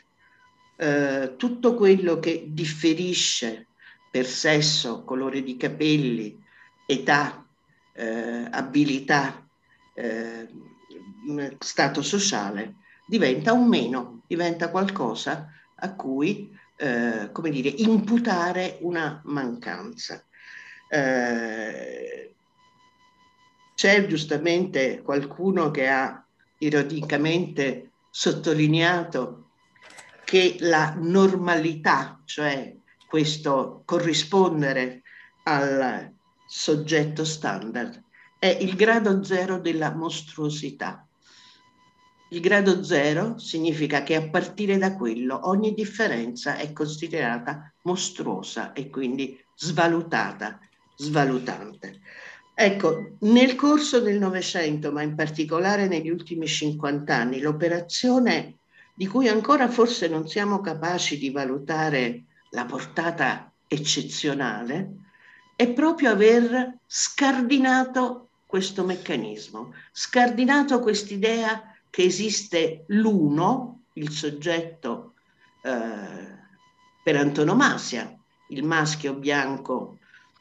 [0.80, 3.66] eh, tutto quello che differisce
[4.10, 6.40] per sesso, colore di capelli,
[6.86, 7.44] età,
[7.92, 9.44] eh, abilità,
[9.94, 10.48] eh,
[11.58, 12.76] stato sociale,
[13.06, 20.24] diventa un meno, diventa qualcosa a cui, eh, come dire, imputare una mancanza.
[20.88, 22.34] Eh,
[23.74, 26.24] c'è giustamente qualcuno che ha
[26.58, 29.47] ironicamente sottolineato
[30.28, 32.76] che la normalità, cioè
[33.08, 35.00] questo corrispondere
[35.44, 36.12] al
[36.46, 38.04] soggetto standard,
[38.38, 41.08] è il grado zero della mostruosità.
[42.28, 48.90] Il grado zero significa che a partire da quello ogni differenza è considerata mostruosa e
[48.90, 50.58] quindi svalutata,
[50.94, 52.00] svalutante.
[52.54, 58.57] Ecco, nel corso del Novecento, ma in particolare negli ultimi 50 anni, l'operazione
[58.98, 64.94] di cui ancora forse non siamo capaci di valutare la portata eccezionale,
[65.54, 75.14] è proprio aver scardinato questo meccanismo, scardinato quest'idea che esiste l'uno, il soggetto
[75.62, 76.36] eh,
[77.00, 78.12] per antonomasia,
[78.48, 79.98] il maschio bianco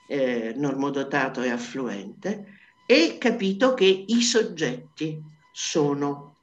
[0.07, 6.37] eh, normodotato e affluente, e capito che i soggetti sono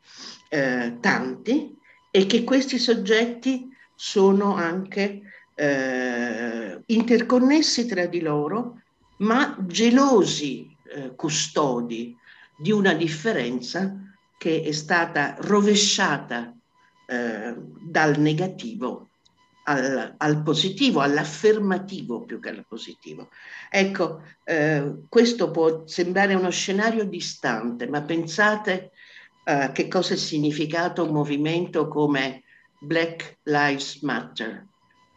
[0.49, 1.75] eh, tanti
[2.17, 8.83] e che questi soggetti sono anche eh, interconnessi tra di loro,
[9.17, 12.17] ma gelosi eh, custodi
[12.57, 13.93] di una differenza
[14.39, 16.55] che è stata rovesciata
[17.07, 19.09] eh, dal negativo
[19.65, 23.31] al, al, positivo, all'affermativo più che al positivo.
[23.71, 28.93] Ecco, eh, questo può sembrare uno scenario distante, ma pensate
[29.45, 32.43] eh, che cosa è significato un movimento come
[32.79, 34.67] Black Lives Matter,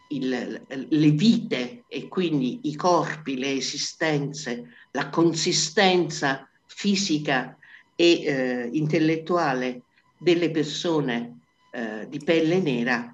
[0.10, 7.58] il, le vite e quindi i corpi, le esistenze, la consistenza fisica
[7.96, 9.82] e eh, intellettuale
[10.18, 11.40] delle persone
[11.72, 13.14] eh, di pelle nera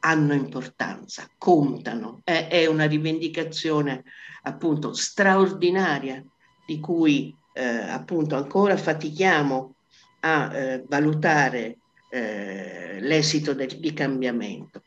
[0.00, 2.20] hanno importanza, contano.
[2.24, 4.04] È, è, una rivendicazione
[4.42, 6.24] appunto straordinaria
[6.66, 9.74] di cui eh, appunto ancora fatichiamo
[10.20, 11.78] a eh, valutare
[12.10, 14.82] eh, l'esito del, di cambiamento.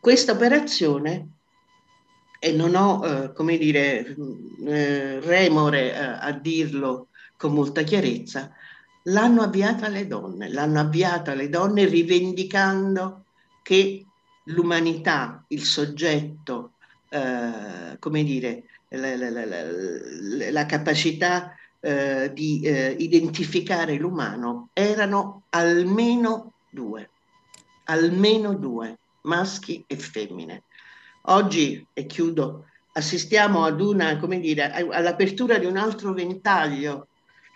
[0.00, 1.28] Questa operazione,
[2.38, 4.16] e non ho, eh, come dire,
[4.66, 8.52] eh, remore eh, a dirlo con molta chiarezza,
[9.04, 13.24] l'hanno avviata le donne, l'hanno avviata le donne rivendicando
[13.62, 14.04] che
[14.44, 16.72] l'umanità, il soggetto,
[17.08, 21.54] eh, come dire, la, la, la, la capacità
[21.86, 27.10] eh, di eh, identificare l'umano erano almeno due,
[27.84, 30.64] almeno due maschi e femmine.
[31.28, 32.64] Oggi, e chiudo,
[32.94, 37.06] assistiamo ad una, come dire, all'apertura di un altro ventaglio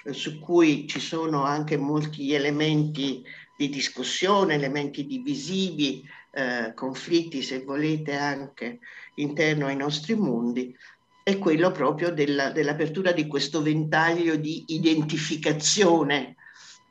[0.04, 3.24] eh, su cui ci sono anche molti elementi
[3.56, 8.78] di discussione, elementi divisivi, eh, conflitti, se volete, anche
[9.14, 10.72] interno ai nostri mondi,
[11.22, 16.36] è quello proprio della, dell'apertura di questo ventaglio di identificazione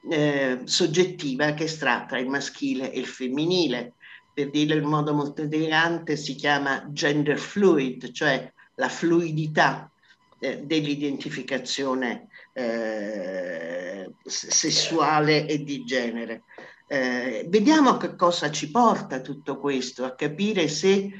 [0.10, 3.96] eh, soggettiva che sta tra il maschile e il femminile
[4.40, 9.92] per dirlo in modo molto elegante, si chiama gender fluid, cioè la fluidità
[10.40, 16.44] eh, dell'identificazione eh, sessuale e di genere.
[16.88, 21.12] Eh, vediamo che cosa ci porta tutto questo, a capire se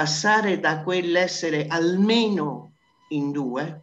[0.00, 2.72] passare da quell'essere almeno
[3.08, 3.82] in due,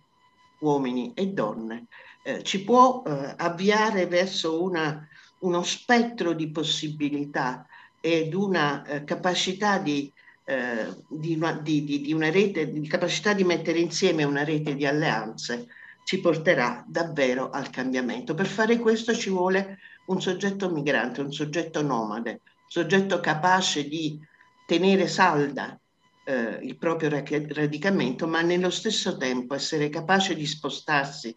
[0.61, 1.86] uomini e donne,
[2.24, 5.07] eh, ci può eh, avviare verso una,
[5.41, 7.68] uno spettro di possibilità
[8.01, 10.11] ed una eh, capacità di,
[10.45, 14.88] eh, di, una, di, di, una, rete, di capacità di mettere insieme una rete di
[14.88, 15.68] alleanze
[16.03, 18.34] ci porterà davvero al cambiamento.
[18.34, 24.20] Per fare questo ci vuole un soggetto migrante, un soggetto nomade, un soggetto capace di
[24.65, 25.80] tenere salda
[26.28, 31.34] eh, il proprio radicamento, ma nello stesso tempo essere capace di spostarsi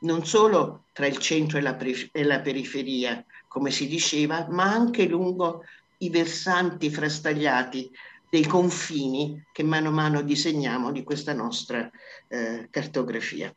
[0.00, 5.06] non solo tra il centro e la, e la periferia, come si diceva, ma anche
[5.06, 5.64] lungo
[5.98, 7.90] i versanti frastagliati
[8.28, 11.90] dei confini che mano a mano disegniamo di questa nostra
[12.28, 13.50] eh, cartografia.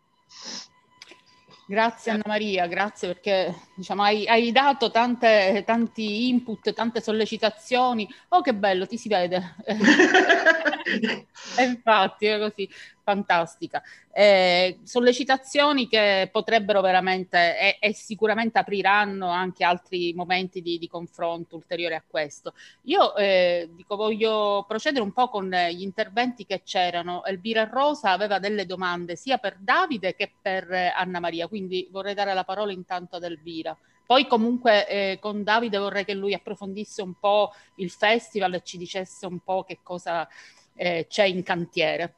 [1.68, 8.08] Grazie Anna Maria, grazie perché diciamo, hai, hai, dato tante, tanti input, tante sollecitazioni.
[8.30, 9.56] Oh che bello, ti si vede.
[11.60, 12.70] infatti è così
[13.10, 13.82] fantastica.
[14.12, 21.56] Eh, sollecitazioni che potrebbero veramente e, e, sicuramente apriranno anche altri momenti di, di confronto
[21.56, 22.54] ulteriore a questo.
[22.84, 27.24] Io eh, dico, voglio procedere un po' con gli interventi che c'erano.
[27.26, 32.14] Elvira Rosa aveva delle domande sia per Davide che per eh, Anna Maria, quindi vorrei
[32.14, 33.69] dare la parola intanto ad Elvira.
[34.10, 38.80] Poi comunque eh, con Davide vorrei che lui approfondisse un po' il festival e ci
[38.80, 40.28] dicesse un po' che cosa
[40.74, 42.16] eh, c'è in cantiere.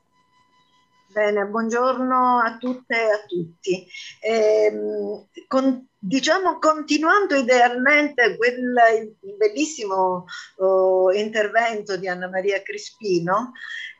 [1.11, 3.85] Bene, buongiorno a tutte e a tutti.
[4.21, 4.71] Eh,
[5.49, 10.25] con, diciamo, continuando idealmente quel bellissimo
[10.57, 13.51] oh, intervento di Anna Maria Crispino,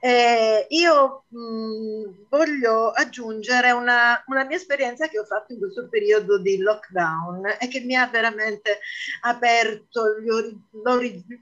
[0.04, 5.88] eh, io mh, mm, voglio aggiungere una, una, mia esperienza che ho fatto in questo
[5.90, 8.80] periodo di lockdown e che mi ha veramente
[9.22, 10.02] aperto,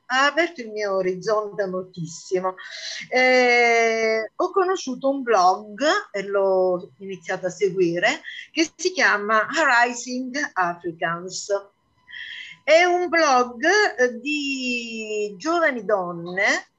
[0.07, 2.55] ha aperto il mio orizzonte moltissimo.
[3.09, 5.81] Eh, ho conosciuto un blog
[6.11, 9.47] e l'ho iniziato a seguire che si chiama
[9.85, 11.47] Rising Africans.
[12.63, 16.69] È un blog di giovani donne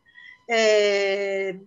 [0.46, 1.58] eh,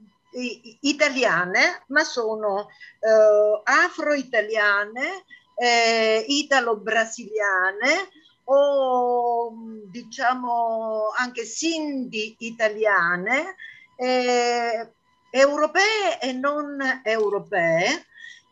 [0.81, 5.25] italiane, ma sono eh, afro-italiane,
[5.55, 8.09] eh, italo-brasiliane
[8.45, 9.53] o
[9.89, 13.55] diciamo anche sindi italiane,
[13.95, 14.91] eh,
[15.29, 18.05] europee e non europee,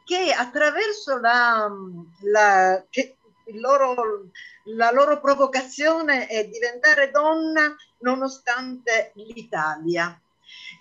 [0.05, 1.69] che attraverso la,
[2.21, 3.17] la, che
[3.53, 4.29] loro,
[4.65, 10.19] la loro provocazione è diventare donna nonostante l'Italia.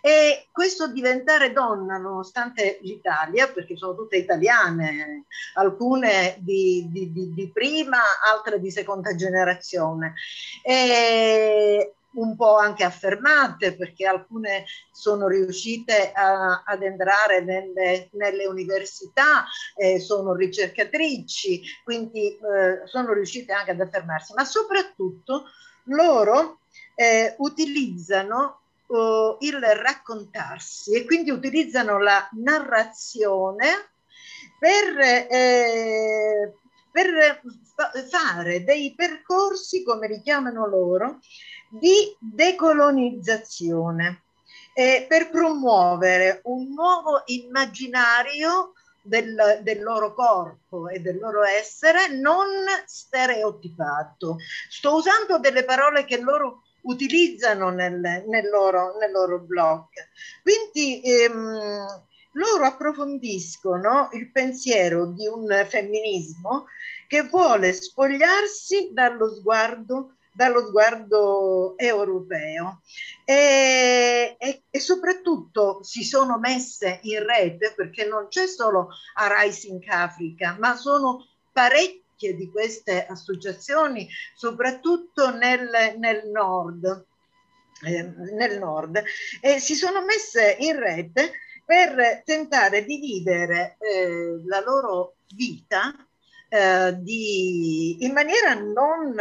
[0.03, 7.51] E questo diventare donna nonostante l'Italia, perché sono tutte italiane, alcune di, di, di, di
[7.53, 10.15] prima, altre di seconda generazione,
[10.63, 19.47] e un po' anche affermate perché alcune sono riuscite a, ad entrare nelle, nelle università,
[19.77, 25.45] eh, sono ricercatrici, quindi eh, sono riuscite anche ad affermarsi, ma soprattutto
[25.85, 26.61] loro
[26.95, 33.93] eh, utilizzano uh, il raccontarsi e quindi utilizzano la narrazione
[34.59, 34.99] per,
[35.31, 36.55] eh,
[36.91, 37.41] per
[38.11, 41.21] fare dei percorsi, come li chiamano loro,
[41.71, 44.23] di decolonizzazione,
[44.75, 52.47] eh, per promuovere un nuovo immaginario del, del, loro corpo e del loro essere non
[52.85, 54.37] stereotipato.
[54.69, 59.87] Sto usando delle parole che loro utilizzano nel, nel, loro, nel loro blog.
[60.43, 61.87] Quindi ehm,
[62.33, 66.67] loro approfondiscono il pensiero di un femminismo
[67.09, 72.83] che vuole spogliarsi dallo sguardo dallo sguardo europeo
[73.25, 79.83] e, e, e, soprattutto si sono messe in rete perché non c'è solo a Rising
[79.89, 87.07] Africa ma sono parecchie parecchie di queste associazioni, soprattutto nel, nel nord.
[87.83, 88.03] Eh,
[88.37, 89.03] nel nord
[89.41, 91.33] e si sono messe in rete
[91.65, 95.95] per tentare di vivere eh, la loro vita
[96.53, 99.15] eh, di, in maniera non,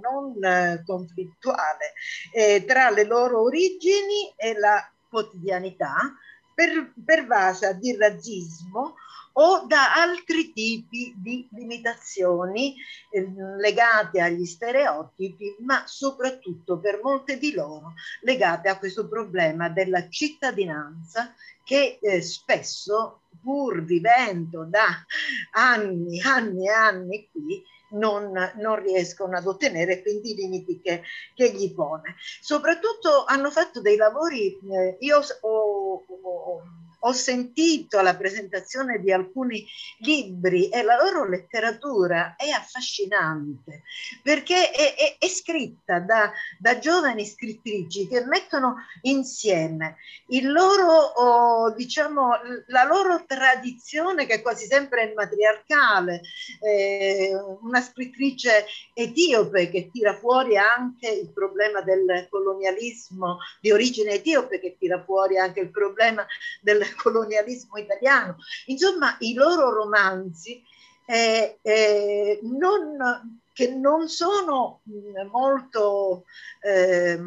[0.00, 1.94] non conflittuale
[2.32, 6.12] eh, tra le loro origini e la quotidianità
[6.52, 8.96] per, pervasa di razzismo
[9.34, 12.74] o da altri tipi di limitazioni
[13.10, 13.26] eh,
[13.58, 21.34] legate agli stereotipi, ma soprattutto per molte di loro legate a questo problema della cittadinanza
[21.64, 25.04] che eh, spesso, pur vivendo da
[25.52, 31.02] anni, anni e anni qui, non, non, riescono ad ottenere, quindi i limiti che,
[31.34, 32.14] che, gli pone.
[32.40, 36.62] Soprattutto hanno fatto dei lavori, eh, io ho, ho ho
[37.10, 39.66] sentito la presentazione di alcuni
[39.98, 43.82] libri e la loro letteratura è affascinante
[44.22, 49.96] perché è, è, è scritta da, da, giovani scrittrici che mettono insieme
[50.42, 52.30] loro, oh, diciamo,
[52.68, 56.20] la loro tradizione che quasi sempre è matriarcale,
[56.60, 57.32] eh,
[57.62, 64.76] una scrittrice etiope che tira fuori anche il problema del colonialismo di origine etiope, che
[64.78, 66.26] tira fuori anche il problema
[66.60, 68.36] del colonialismo italiano.
[68.66, 70.62] Insomma, i loro romanzi
[71.06, 74.82] eh, eh, non, che non sono
[75.30, 76.24] molto,
[76.60, 77.18] eh,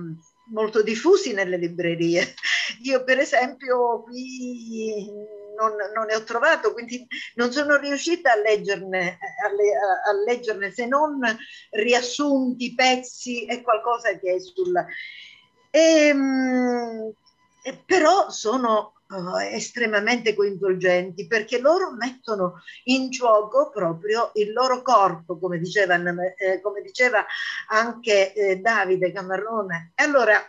[0.47, 2.33] molto diffusi nelle librerie.
[2.83, 5.11] Io per esempio qui
[5.55, 7.05] non, non, ne ho trovato, quindi
[7.35, 11.19] non sono riuscita a leggerne, a, a, a leggerne se non
[11.71, 14.85] riassunti, pezzi e qualcosa che è sulla...
[15.69, 17.13] E, ehm,
[17.63, 25.37] eh, però sono uh, estremamente coinvolgenti perché loro mettono in gioco proprio il loro corpo,
[25.37, 27.25] come diceva, eh, come diceva
[27.69, 29.91] anche eh, Davide Camarrone.
[29.95, 30.41] E allora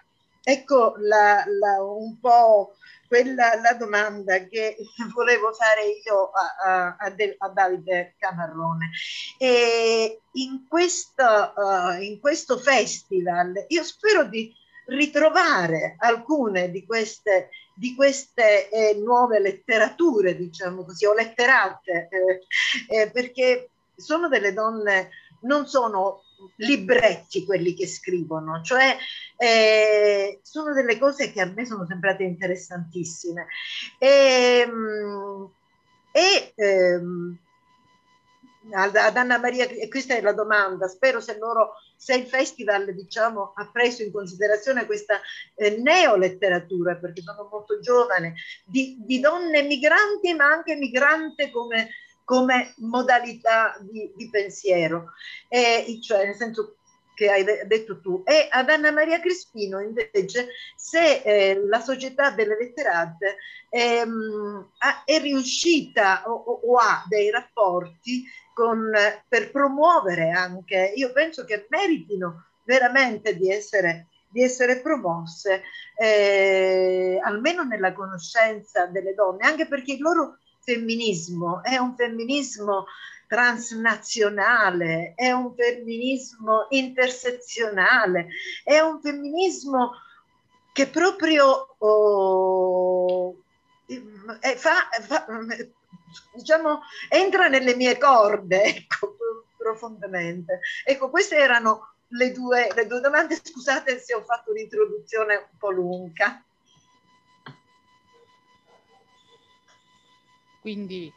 [0.43, 2.77] ecco la, la, un po'
[3.07, 4.77] quella la domanda che
[5.15, 8.91] volevo fare io a, a, a Davide Camarrone.
[9.39, 14.53] E in, questo, uh, in questo festival io spero di
[14.87, 23.11] ritrovare alcune di queste, di queste eh, nuove letterature, diciamo così, o letterate, eh, eh,
[23.11, 25.11] perché sono delle donne,
[25.43, 26.23] non sono
[26.57, 28.97] libretti quelli che scrivono, cioè
[29.37, 33.47] eh, sono delle cose che a me sono sembrate interessantissime.
[33.99, 35.51] E, ehm,
[36.13, 37.39] e ehm,
[38.73, 43.53] ad Anna Maria, e questa è la domanda, spero se loro, se il festival diciamo,
[43.55, 45.21] ha preso in considerazione questa
[45.55, 51.91] eh, neoletteratura, perché sono molto giovane, di, di, donne migranti, ma anche migrante come,
[52.25, 55.13] come modalità di, di pensiero,
[55.49, 56.77] e, cioè nel senso
[57.17, 58.23] che hai detto tu.
[58.27, 63.39] E ad Anna Maria Crispino invece se eh, la società delle letterate
[63.71, 68.25] ehm, ha, è riuscita o, o, ha dei rapporti
[68.57, 68.91] con,
[69.29, 75.63] per promuovere anche, io penso che meritino veramente di essere, di essere promosse,
[75.95, 82.87] eh, almeno nella conoscenza delle donne, anche perché il loro femminismo è un femminismo
[83.29, 88.29] transnazionale, è un femminismo intersezionale,
[88.65, 89.91] è un femminismo
[90.73, 93.37] che proprio oh,
[94.57, 95.27] fa, fa,
[96.35, 99.17] diciamo, entra nelle mie corde, ecco,
[99.57, 100.61] profondamente.
[100.85, 103.41] Ecco, queste erano le due, le due domande.
[103.43, 106.43] Scusate se ho fatto un'introduzione un po' lunga.
[110.61, 111.13] Quindi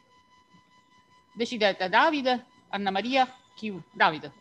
[1.33, 3.81] decidete, Davide, Anna Maria, chi?
[3.91, 4.31] Davide.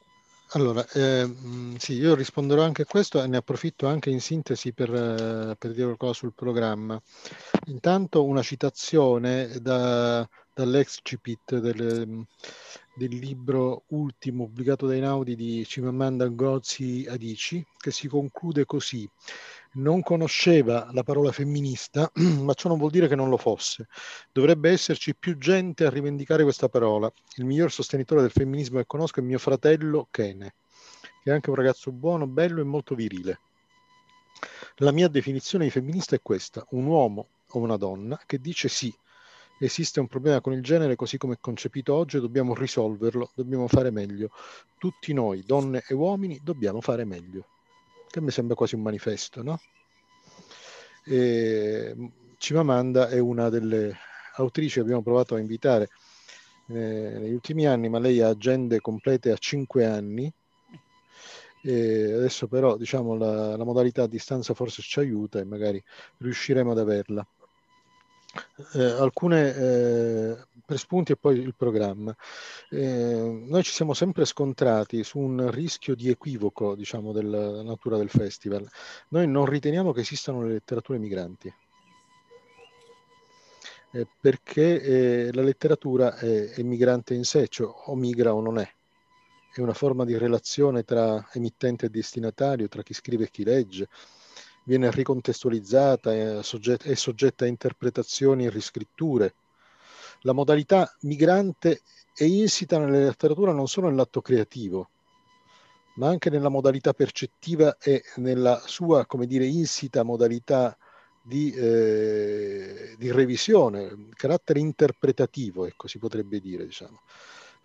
[0.53, 1.31] Allora, eh,
[1.77, 5.73] sì, io risponderò anche a questo e ne approfitto anche in sintesi per, eh, per
[5.73, 7.01] dire qualcosa sul programma.
[7.67, 10.27] Intanto una citazione da,
[10.59, 12.27] dall'ex Cipit del,
[12.97, 19.09] del, libro ultimo pubblicato dai Naudi di Cimamanda Ngozi Adici, che si conclude così
[19.75, 22.11] non conosceva la parola femminista,
[22.43, 23.87] ma ciò non vuol dire che non lo fosse.
[24.33, 27.13] Dovrebbe esserci più gente a rivendicare questa parola.
[27.37, 30.55] Il miglior sostenitore del femminismo che conosco è mio fratello Kene,
[31.23, 33.41] che è anche un ragazzo buono, bello e molto virile.
[34.79, 38.93] La mia definizione di femminista è questa, un uomo o una donna che dice sì,
[39.59, 43.91] esiste un problema con il genere così come è concepito oggi, dobbiamo risolverlo, dobbiamo fare
[43.91, 44.31] meglio.
[44.79, 47.47] Tutti noi, donne e uomini, dobbiamo fare meglio
[48.09, 49.61] che mi sembra quasi un manifesto, no?
[51.05, 51.95] E
[52.39, 53.97] Cimamanda è una delle
[54.37, 55.89] autrici che abbiamo provato a invitare
[56.69, 60.33] eh, negli ultimi anni, ma lei ha agende complete a cinque anni.
[61.61, 65.83] E adesso però diciamo la, la modalità a distanza forse ci aiuta e magari
[66.19, 67.27] riusciremo ad averla.
[68.75, 72.15] Eh, alcune eh, per spunti e poi il programma.
[72.69, 78.11] Eh, noi ci siamo sempre scontrati su un rischio di equivoco, diciamo, della natura del
[78.11, 78.69] festival.
[79.09, 81.53] Noi non riteniamo che esistano le letterature migranti.
[83.93, 88.59] Eh, perché eh, la letteratura è, è migrante in sé, cioè o migra o non
[88.59, 88.71] è.
[89.51, 93.89] È una forma di relazione tra emittente e destinatario, tra chi scrive e chi legge,
[94.69, 99.35] viene ricontestualizzata, è soggetta, è soggetta a interpretazioni e riscritture.
[100.23, 101.81] La modalità migrante
[102.15, 104.91] è insita nella letteratura non solo nell'atto creativo,
[105.95, 110.77] ma anche nella modalità percettiva e nella sua, come dire, insita modalità
[111.23, 117.01] di, eh, di revisione, carattere interpretativo, ecco, si potrebbe dire, diciamo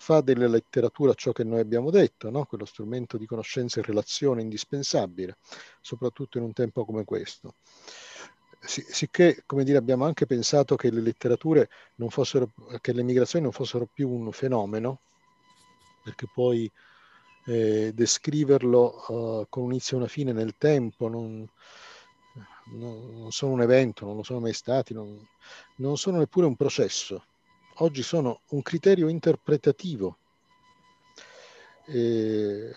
[0.04, 2.44] fa della letteratura ciò che noi abbiamo detto, no?
[2.44, 5.38] quello strumento di conoscenza e relazione indispensabile,
[5.80, 7.56] soprattutto in un tempo come questo.
[8.60, 12.52] sicché, come dire, abbiamo anche pensato che le letterature non fossero,
[12.82, 15.00] che le migrazioni non fossero più un fenomeno,
[16.04, 16.70] perché poi
[17.46, 21.48] eh, descriverlo uh, con un inizio e una fine nel tempo non,
[22.74, 25.18] non, sono un evento, non lo sono mai stati, non,
[25.78, 27.24] non sono neppure un processo
[27.78, 30.18] oggi sono un criterio interpretativo.
[31.86, 32.72] E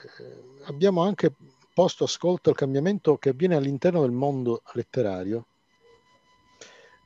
[0.65, 1.33] abbiamo anche
[1.73, 5.47] posto ascolto al cambiamento che avviene all'interno del mondo letterario.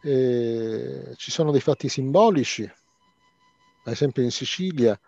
[0.02, 4.98] E ci sono dei fatti simbolici, ad esempio in Sicilia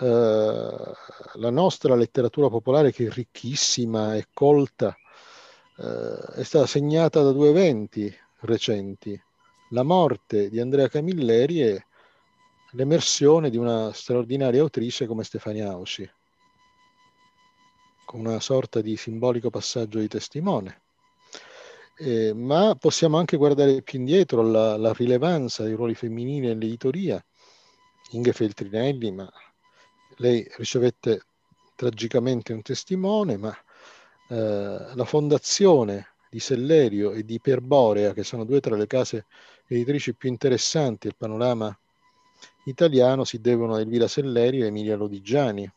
[0.00, 0.92] eh,
[1.34, 4.96] la nostra letteratura popolare che è ricchissima e colta
[5.76, 9.20] eh, è stata segnata da due eventi recenti,
[9.70, 11.86] la morte di Andrea Camilleri e
[12.72, 16.08] l'emersione di una straordinaria autrice come Stefania Auci,
[18.04, 20.82] con una sorta di simbolico passaggio di testimone.
[22.00, 27.22] Eh, ma possiamo anche guardare più indietro la, la rilevanza dei ruoli femminili nell'editoria.
[28.10, 29.30] Inge Feltrinelli, ma
[30.16, 31.22] lei ricevette
[31.74, 33.56] tragicamente un testimone, ma
[34.28, 39.26] eh, la fondazione di Sellerio e di Iperborea, che sono due tra le case
[39.66, 41.76] editrici più interessanti del panorama
[42.68, 45.70] italiano, si devono a Elvira Sellerio e Emilia Lodigiani.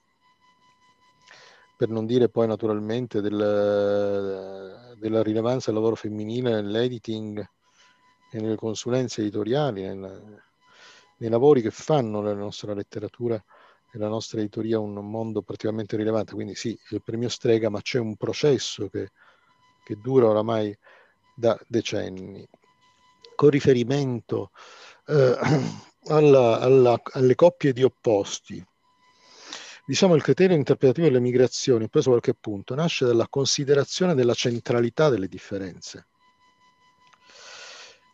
[1.77, 7.39] Per non dire poi naturalmente del, della rilevanza del lavoro femminile nell'editing
[8.31, 10.41] e nelle consulenze editoriali, nel,
[11.17, 13.35] nei lavori che fanno la nostra letteratura
[13.93, 16.33] e la nostra editoria un mondo particolarmente rilevante.
[16.33, 19.11] Quindi sì, il premio Strega, ma c'è un processo che,
[19.83, 20.77] che dura oramai
[21.35, 22.47] da decenni.
[23.35, 24.51] Con riferimento
[25.07, 25.35] eh,
[26.07, 28.63] alla, alla, alle coppie di opposti,
[29.85, 35.27] diciamo il criterio interpretativo delle migrazioni, preso qualche punto, nasce dalla considerazione della centralità delle
[35.27, 36.07] differenze.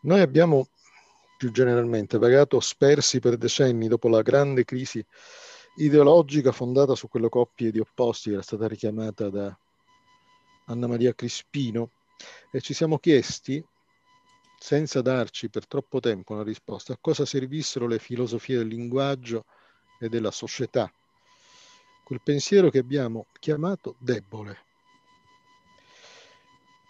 [0.01, 0.67] Noi abbiamo
[1.37, 5.05] più generalmente vagato spersi per decenni dopo la grande crisi
[5.75, 9.55] ideologica fondata su quelle coppie di opposti che era stata richiamata da
[10.65, 11.91] Anna Maria Crispino
[12.51, 13.63] e ci siamo chiesti,
[14.59, 19.45] senza darci per troppo tempo una risposta, a cosa servissero le filosofie del linguaggio
[19.99, 20.91] e della società,
[22.03, 24.65] quel pensiero che abbiamo chiamato debole,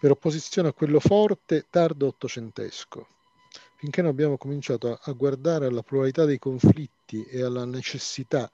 [0.00, 3.08] per opposizione a quello forte tardo ottocentesco.
[3.76, 8.50] Finché non abbiamo cominciato a, guardare alla pluralità dei conflitti e alla necessità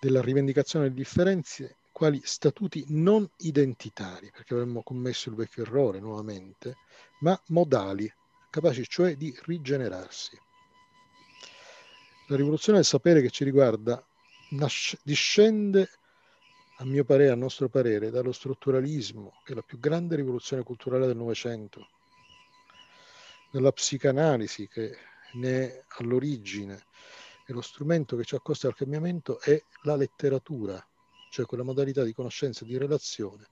[0.00, 6.76] della rivendicazione delle differenze quali statuti non identitari, perché avremmo commesso il vecchio errore nuovamente,
[7.20, 8.12] ma modali,
[8.54, 10.38] capaci cioè di rigenerarsi.
[12.28, 14.06] La rivoluzione del sapere che ci riguarda
[14.50, 15.90] nasce, discende,
[16.76, 21.08] a mio parere, a nostro parere, dallo strutturalismo, che è la più grande rivoluzione culturale
[21.08, 21.88] del Novecento,
[23.50, 24.98] della psicanalisi che
[25.32, 26.86] ne è all'origine
[27.46, 30.80] e lo strumento che ci accosta al cambiamento è la letteratura,
[31.28, 33.48] cioè quella modalità di conoscenza e di relazione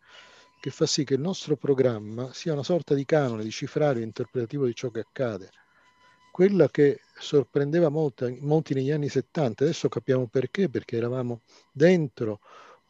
[0.62, 4.64] che fa sì che il nostro programma sia una sorta di canone, di cifrario interpretativo
[4.64, 5.50] di ciò che accade.
[6.30, 11.40] Quella che sorprendeva molti, molti negli anni 70, adesso capiamo perché, perché eravamo
[11.72, 12.38] dentro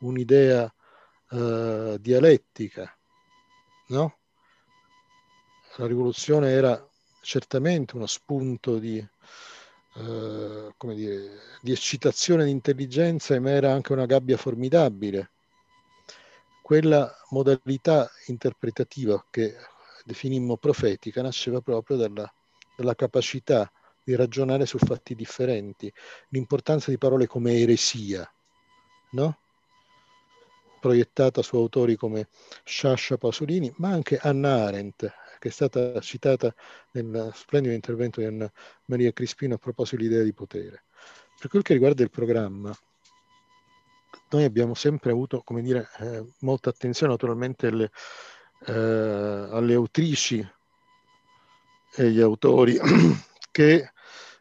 [0.00, 0.70] un'idea
[1.30, 2.94] uh, dialettica,
[3.86, 4.18] no?
[5.76, 6.86] La rivoluzione era
[7.22, 14.36] certamente uno spunto di, eh, dire, di eccitazione di intelligenza, ma era anche una gabbia
[14.36, 15.30] formidabile.
[16.62, 19.54] Quella modalità interpretativa che
[20.04, 22.32] definimmo profetica nasceva proprio dalla,
[22.76, 23.70] dalla capacità
[24.04, 25.92] di ragionare su fatti differenti,
[26.28, 28.28] l'importanza di parole come eresia,
[29.10, 29.38] no?
[30.80, 32.28] proiettata su autori come
[32.64, 35.08] Sciascia Pasolini, ma anche Anna Arendt,
[35.38, 36.52] che è stata citata
[36.92, 38.50] nel splendido intervento di Anna
[38.86, 40.84] Maria Crispino a proposito dell'idea di potere.
[41.38, 42.76] Per quel che riguarda il programma,
[44.30, 47.90] noi abbiamo sempre avuto, come dire, eh, molta attenzione naturalmente alle,
[48.66, 50.38] eh, alle autrici
[51.94, 52.78] e agli autori
[53.50, 53.92] che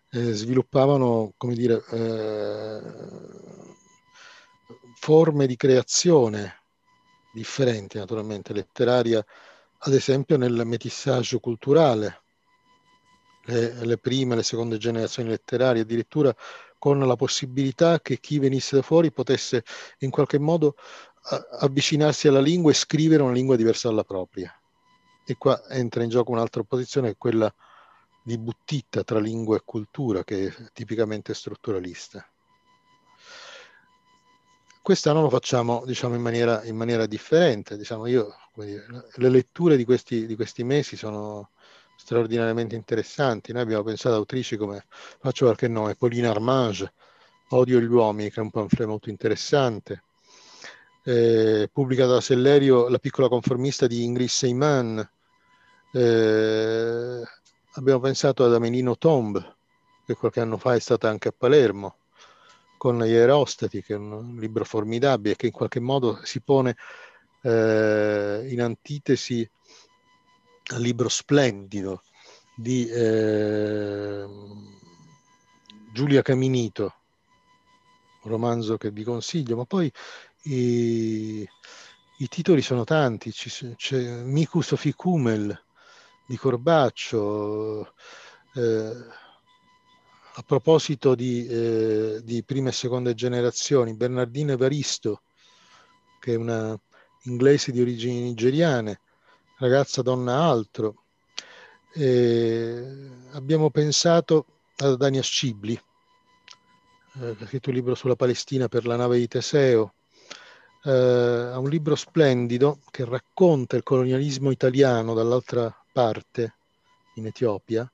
[0.10, 2.82] eh, sviluppavano, come dire, eh,
[5.00, 6.60] forme di creazione
[7.34, 9.26] differenti, naturalmente, letteraria
[9.84, 12.22] ad esempio nel metissage culturale,
[13.46, 16.36] le, le prime le seconde generazioni letterarie, addirittura
[16.82, 19.64] con la possibilità che chi venisse da fuori potesse
[20.00, 20.74] in qualche modo
[21.60, 24.52] avvicinarsi alla lingua e scrivere una lingua diversa dalla propria.
[25.24, 27.54] E qua entra in gioco un'altra posizione, quella
[28.24, 32.28] di buttitta tra lingua e cultura, che è tipicamente strutturalista.
[34.82, 37.78] Quest'anno lo facciamo diciamo, in, maniera, in maniera differente.
[37.78, 41.52] Diciamo, io, dire, le letture di questi, di questi mesi sono
[42.02, 43.54] straordinariamente interessanti.
[43.54, 44.86] Noi abbiamo pensato a autrici come,
[45.20, 46.91] faccio qualche nome, Pauline Armange,
[47.49, 50.04] Odio gli uomini, che è un pamphlet molto interessante.
[51.04, 55.10] Eh, pubblicato da Sellerio La piccola conformista di Ingrid Seyman.
[55.93, 57.22] Eh,
[57.74, 59.56] abbiamo pensato ad Amelino Tomb,
[60.06, 61.97] che qualche anno fa è stata anche a Palermo
[62.78, 66.76] con gli Erostati, che è un libro formidabile che in qualche modo si pone
[67.43, 69.47] eh, in antitesi
[70.74, 72.04] al libro splendido
[72.56, 74.28] di eh,
[75.94, 76.94] Giulia Caminito,
[78.24, 79.92] un romanzo che vi consiglio, ma poi
[80.44, 81.48] i,
[82.18, 85.60] i titoli sono tanti, c'è Miku Sofikumel
[86.26, 87.94] di Corbaccio,
[88.56, 89.20] eh,
[90.34, 95.24] a proposito di, eh, di, prime e seconde generazioni, Bernardino Evaristo,
[96.20, 96.80] che è una
[97.24, 99.02] inglese di origini nigeriane,
[99.62, 101.03] ragazza donna altro.
[101.93, 104.45] E abbiamo pensato
[104.78, 109.28] a Dania Scibli, eh, che ha scritto un libro sulla Palestina per la nave di
[109.28, 109.93] Teseo,
[110.84, 116.55] eh, a un libro splendido che racconta il colonialismo italiano dall'altra parte,
[117.16, 117.89] in Etiopia,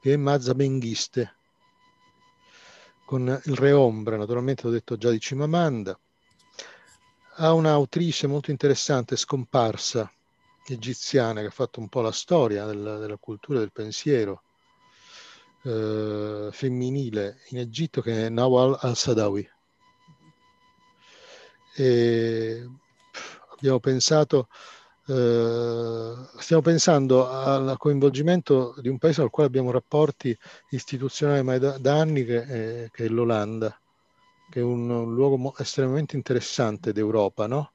[0.00, 1.34] che è Mazza Benghiste,
[3.06, 5.98] con il Re Ombra, naturalmente ho detto già di Cimamanda,
[7.38, 10.10] ha un'autrice molto interessante, scomparsa,
[10.74, 14.42] egiziana, che ha fatto un po' la storia della, della cultura del pensiero
[15.62, 19.48] eh, femminile in Egitto, che è Nawal al-Sadawi.
[21.74, 22.68] E
[23.50, 24.48] abbiamo pensato
[25.08, 30.36] eh, stiamo pensando al coinvolgimento di un paese al quale abbiamo rapporti
[30.70, 33.78] istituzionali da, da anni, che è, che è, l'Olanda,
[34.50, 37.70] che è un, un luogo estremamente interessante d'Europa, no?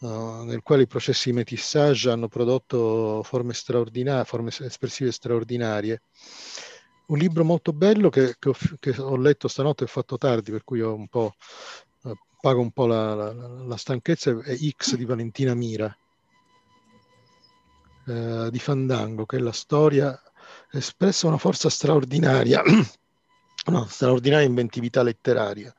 [0.00, 6.02] Uh, nel quale i processi di metissage hanno prodotto forme straordinarie, forme espressive straordinarie.
[7.06, 10.64] Un libro molto bello che, che, ho, che ho, letto stanotte, ho fatto tardi, per
[10.64, 11.32] cui un uh,
[12.40, 15.96] pago un po' la, la, la stanchezza, è X di Valentina Mira
[18.06, 20.20] eh, di Fandango, che è la storia
[20.70, 22.62] espressa una forza straordinaria,
[23.66, 25.74] una straordinaria inventività letteraria,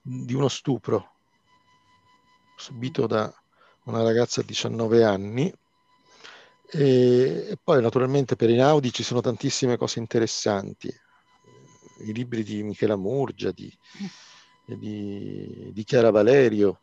[0.00, 1.10] di uno stupro
[2.56, 3.32] subito da
[3.84, 5.52] una ragazza di 19 anni.
[6.74, 10.88] E, e poi naturalmente per Inaudi ci sono tantissime cose interessanti,
[11.98, 13.70] i libri di Michela Murgia, di,
[14.64, 16.80] di, di Chiara Valerio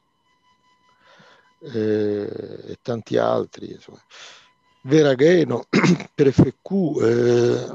[1.61, 3.71] eh, e tanti altri.
[3.71, 4.01] Insomma.
[4.83, 5.65] Veragheno,
[6.15, 7.67] per FQ, eh,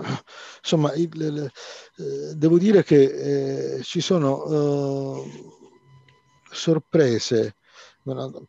[0.59, 1.53] insomma, il, il,
[1.97, 5.45] eh, devo dire che eh, ci sono eh,
[6.51, 7.57] sorprese,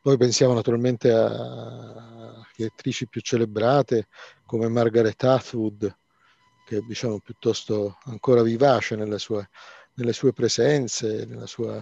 [0.01, 2.15] poi pensiamo naturalmente a
[2.63, 4.07] attrici più celebrate
[4.45, 5.97] come Margaret Atwood,
[6.65, 9.49] che è diciamo piuttosto ancora vivace nelle sue,
[9.95, 11.75] nelle sue presenze, nella sua,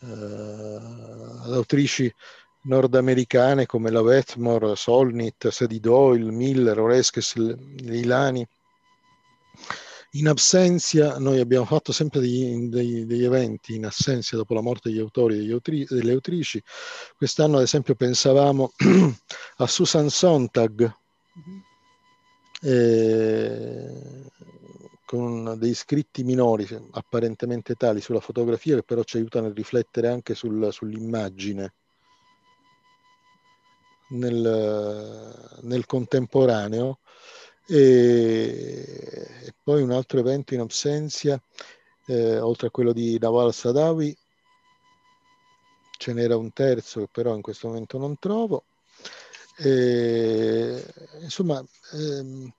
[0.00, 2.12] uh, ad autrici
[2.62, 8.46] nordamericane come la Wetmore, Solnit, Sadie Doyle, Miller, Oreskes, Leilani.
[10.14, 14.88] In assenza, noi abbiamo fatto sempre degli, degli, degli, eventi in assenza dopo la morte
[14.88, 16.60] degli autori e autori, delle autrici.
[17.16, 18.72] Quest'anno, ad esempio, pensavamo
[19.58, 20.92] a Susan Sontag,
[22.62, 24.30] eh,
[25.04, 30.34] con dei scritti minori, apparentemente tali, sulla fotografia, che però ci aiutano a riflettere anche
[30.34, 31.72] sul, sull'immagine
[34.10, 36.98] nel, nel contemporaneo
[37.66, 41.40] e, e, poi un altro evento in absenza,
[42.06, 44.16] eh, oltre a quello di Nawal Sadawi,
[45.98, 48.64] ce n'era un terzo che però in questo momento non trovo.
[49.58, 50.84] E,
[51.20, 52.52] insomma, ehm,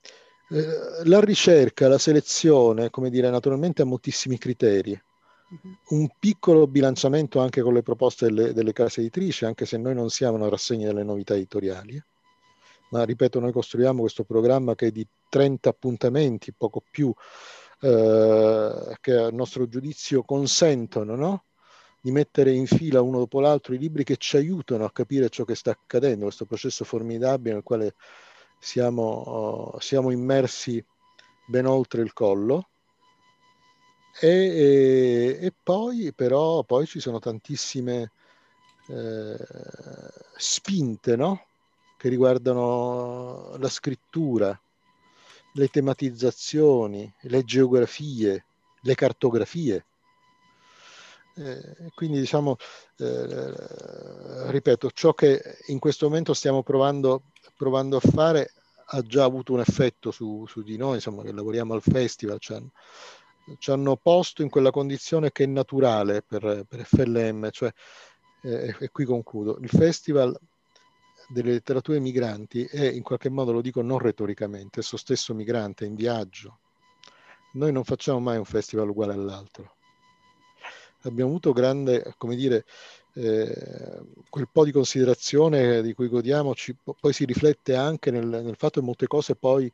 [0.49, 4.99] eh, la ricerca, la selezione, come dire, naturalmente ha moltissimi criteri
[5.89, 10.10] un piccolo bilanciamento anche con le proposte delle, delle, case editrici, anche se noi non
[10.10, 12.02] siamo una rassegna delle novità editoriali.
[12.92, 17.14] Ma ripeto, noi costruiamo questo programma che è di 30 appuntamenti, poco più,
[17.82, 21.46] eh, che a nostro giudizio consentono no?
[22.02, 25.46] di mettere in fila uno dopo l'altro i libri che ci aiutano a capire ciò
[25.46, 27.96] che sta accadendo, questo processo formidabile nel quale
[28.60, 30.84] siamo, oh, siamo immersi
[31.48, 32.70] ben oltre il collo
[34.20, 38.12] e, e, e poi però poi ci sono tantissime
[38.88, 39.38] eh,
[40.38, 41.46] spinte no?
[42.02, 44.60] Che riguardano la scrittura,
[45.54, 48.45] le tematizzazioni, le geografie,
[48.82, 49.86] le cartografie.
[51.36, 52.56] Eh, quindi diciamo,
[52.97, 57.26] eh, ripeto, ciò che in questo momento stiamo provando,
[57.56, 58.52] provando, a fare
[58.84, 62.60] ha già avuto un effetto su, su di noi, insomma, che lavoriamo al festival, cioè,
[63.60, 67.72] ci hanno posto in quella condizione che è naturale per, per FLM, cioè,
[68.41, 70.36] eh, e qui concludo, il Festival
[71.32, 75.95] delle letterature migranti è in qualche modo, lo dico non retoricamente, esso stesso migrante in
[75.95, 76.59] viaggio.
[77.53, 79.75] Noi non facciamo mai un festival uguale all'altro.
[81.03, 82.65] Abbiamo avuto grande, come dire,
[83.13, 88.79] eh, quel po' di considerazione di cui godiamoci, poi si riflette anche nel, nel fatto
[88.79, 89.71] che molte cose poi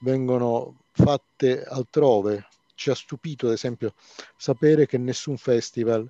[0.00, 3.94] vengono fatte altrove, ci ha stupito, ad esempio,
[4.36, 6.08] sapere che nessun festival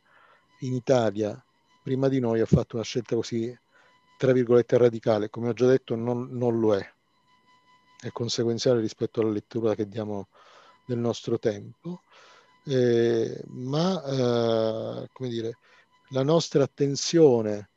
[0.60, 1.40] in Italia
[1.82, 3.56] prima di noi ha fatto una scelta così
[4.16, 6.92] tra virgolette radicale, come ho già detto non, non lo è,
[8.00, 10.28] è conseguenziale rispetto alla lettura che diamo
[10.86, 12.02] del nostro tempo,
[12.64, 15.58] eh, ma eh, come dire,
[16.10, 17.70] la nostra attenzione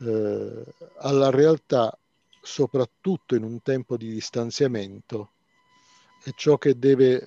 [0.00, 0.64] eh,
[0.98, 1.96] alla realtà,
[2.42, 5.32] soprattutto in un tempo di distanziamento,
[6.24, 7.20] è ciò che deve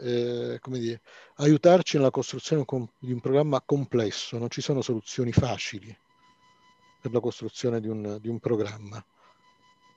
[0.53, 1.01] eh, come dire,
[1.35, 2.65] aiutarci nella costruzione
[2.99, 5.95] di un programma complesso, non ci sono soluzioni facili
[7.01, 9.03] per la costruzione di un, di un programma.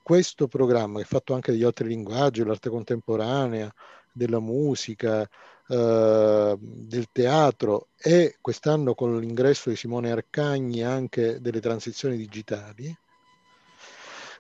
[0.03, 3.73] Questo programma, che è fatto anche degli altri linguaggi, dell'arte contemporanea,
[4.13, 5.29] della musica,
[5.67, 12.95] eh, del teatro e quest'anno con l'ingresso di Simone Arcagni anche delle transizioni digitali,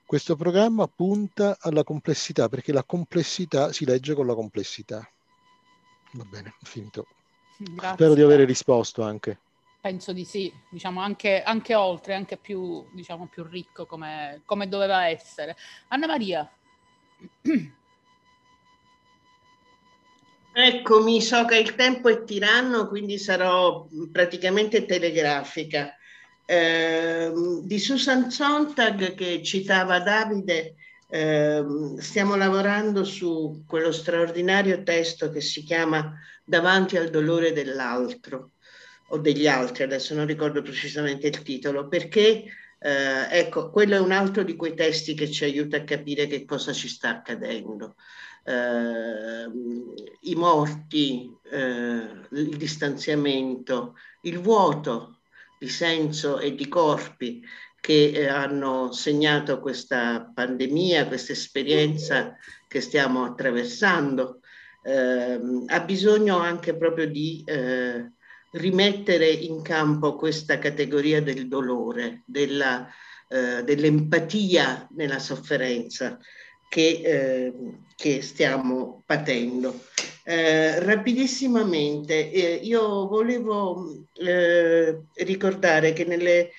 [0.06, 5.08] questo programma punta alla complessità perché la complessità si legge con la complessità.
[6.12, 7.06] Va bene, finito.
[7.56, 7.94] Grazie.
[7.94, 9.38] Spero di aver risposto anche.
[9.84, 15.08] Penso di sì, diciamo anche, anche oltre, anche più, diciamo, più ricco come, come doveva
[15.08, 15.56] essere.
[15.88, 16.50] Anna Maria.
[20.56, 25.94] Eccomi, so che il tempo è tiranno, quindi sarò praticamente telegrafica.
[26.46, 27.30] Eh,
[27.62, 30.76] di Susan Sontag che citava Davide,
[31.10, 31.62] eh,
[31.98, 38.53] stiamo lavorando su quello straordinario testo che si chiama Davanti al dolore dell'altro
[39.08, 42.44] o degli altri, adesso non ricordo precisamente il titolo, perché
[42.78, 46.44] eh, ecco, quello è un altro di quei testi che ci aiuta a capire che
[46.44, 47.94] cosa ci sta accadendo.
[48.44, 49.46] Eh,
[50.20, 55.20] i morti, eh, il distanziamento, il vuoto
[55.58, 57.42] di senso e di corpi
[57.80, 62.36] che eh, hanno segnato questa pandemia, questa esperienza
[62.66, 64.40] che stiamo attraversando,
[64.82, 68.12] eh, ha bisogno anche proprio di eh,
[68.54, 72.88] rimettere in campo questa categoria del dolore, della,
[73.28, 76.18] eh, dell'empatia nella sofferenza
[76.68, 77.52] che, eh,
[77.96, 79.80] che stiamo patendo.
[80.24, 86.50] Eh, rapidissimamente, eh, io volevo eh, ricordare che nelle,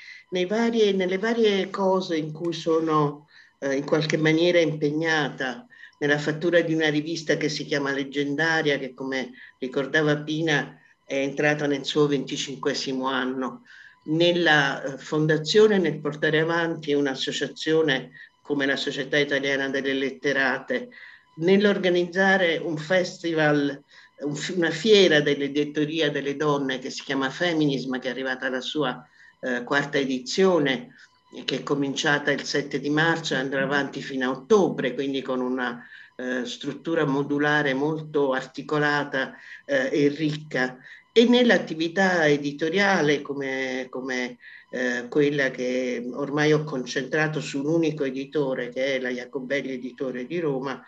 [0.47, 3.27] varie, nelle, varie, cose in cui sono
[3.59, 5.65] eh, in qualche maniera impegnata,
[5.97, 11.67] nella fattura di una rivista che si chiama Leggendaria, che come ricordava Pina è entrata
[11.67, 13.61] nel suo venticinquesimo anno,
[14.05, 20.89] nella eh, fondazione, nel portare avanti un'associazione come la Società Italiana delle Letterate,
[21.35, 23.83] nell'organizzare un festival,
[24.55, 29.03] una fiera dell'editoria delle donne che si chiama Feminism, che è arrivata alla sua
[29.41, 30.93] eh, quarta edizione,
[31.43, 35.41] che è cominciata il 7 di marzo e andrà avanti fino a ottobre, quindi con
[35.41, 35.83] una
[36.15, 39.33] eh, struttura modulare molto articolata
[39.65, 40.77] eh, e ricca.
[41.11, 44.37] E nell'attività editoriale, come, come
[44.69, 50.25] eh, quella che ormai ho concentrato su un unico editore, che è la Jacobelli Editore
[50.25, 50.83] di Roma,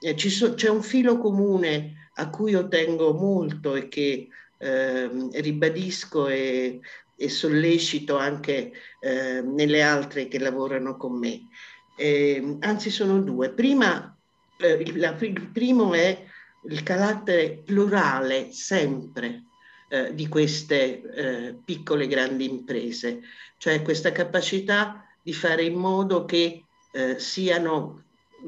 [0.00, 4.28] eh, so, c'è un filo comune a cui io tengo molto e che
[4.58, 6.80] eh, ribadisco e,
[7.16, 11.48] e, sollecito anche eh, nelle altre che lavorano con me.
[11.96, 13.50] Ehm, anzi, sono due.
[13.52, 14.14] Prima,
[14.60, 16.24] eh, la, il primo è
[16.68, 19.44] il carattere plurale sempre
[19.88, 23.20] eh, di queste eh, piccole grandi imprese,
[23.56, 28.04] cioè questa capacità di fare in modo che eh, siano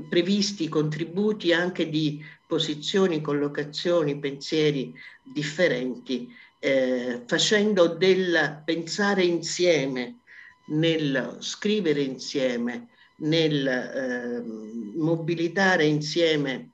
[0.08, 10.18] previsti contributi anche di posizioni, collocazioni, pensieri differenti, eh, facendo del pensare insieme,
[10.66, 14.42] nel scrivere insieme, nel eh,
[14.96, 16.70] mobilitare insieme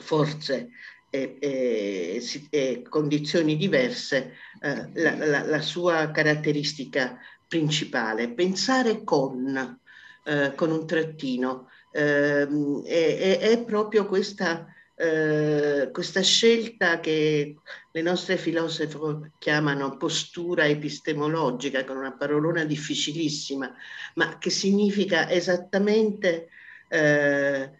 [0.00, 0.70] forze
[1.10, 8.32] e, e, e condizioni diverse eh, la, la, la, sua caratteristica principale.
[8.32, 9.78] Pensare con,
[10.24, 12.48] eh, con un trattino eh,
[12.84, 17.56] è, è, proprio questa, eh, questa scelta che
[17.90, 23.74] le nostre filosofe chiamano postura epistemologica, con una parolona difficilissima,
[24.14, 26.48] ma che significa esattamente
[26.88, 27.70] eh,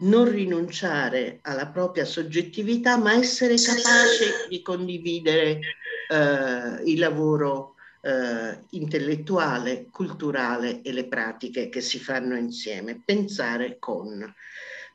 [0.00, 5.60] non rinunciare alla propria soggettività, ma essere capace di condividere
[6.08, 13.00] eh, il lavoro eh, intellettuale, culturale e le pratiche che si fanno insieme.
[13.04, 14.34] Pensare con.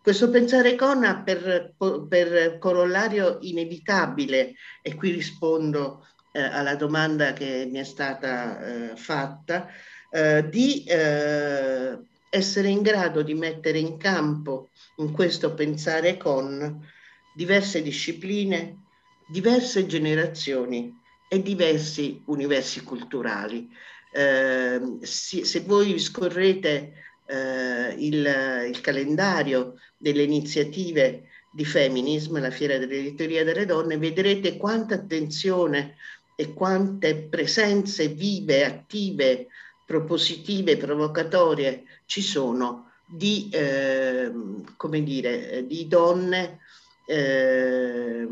[0.04, 1.76] Questo pensare con ha per,
[2.10, 9.70] per corollario inevitabile, e qui rispondo eh, alla domanda che mi è stata eh, fatta,
[10.12, 11.98] eh, di eh,
[12.30, 16.86] essere in grado di mettere in campo in questo pensare con
[17.34, 18.84] diverse discipline,
[19.30, 20.94] diverse generazioni
[21.30, 23.70] e diversi universi culturali.
[24.12, 33.46] Eh, se voi scorrete eh, il, il, calendario delle iniziative di Feminism, la fiera dell'editoria
[33.46, 35.96] delle donne, vedrete quanta attenzione
[36.36, 39.48] e quante presenze vive, attive,
[39.86, 44.30] propositive, provocatorie ci sono di, eh,
[44.76, 46.60] come dire, di donne
[47.06, 48.28] eh,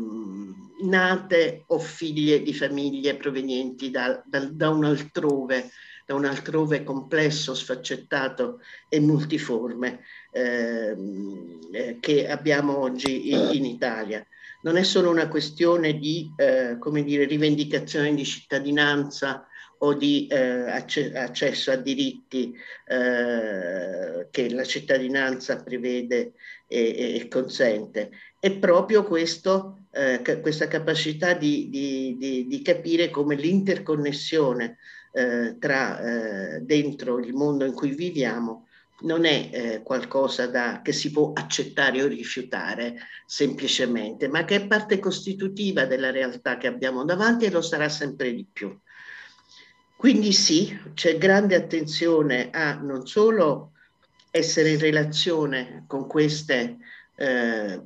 [0.82, 5.70] nate o figlie di famiglie provenienti da, da, da un altrove,
[6.04, 10.00] da un altrove complesso, sfaccettato e multiforme
[10.32, 14.24] ehm, eh, che abbiamo oggi in, in, Italia.
[14.62, 19.46] Non è solo una questione di eh, come dire, rivendicazione di cittadinanza
[19.78, 22.54] o di eh, acce- accesso a diritti
[22.86, 26.34] eh, che la cittadinanza prevede
[26.68, 28.10] e, e consente.
[28.38, 34.78] È proprio questo, eh, questa capacità di, di, di, di, capire come l'interconnessione
[35.12, 38.66] eh, tra eh, dentro il mondo in cui viviamo
[39.02, 42.96] non è eh, qualcosa da, che si può accettare o rifiutare
[43.26, 48.32] semplicemente, ma che è parte costitutiva della realtà che abbiamo davanti e lo sarà sempre
[48.32, 48.76] di più.
[49.96, 53.72] Quindi sì, c'è grande attenzione a non solo
[54.30, 56.78] essere in relazione con queste
[57.16, 57.80] eh,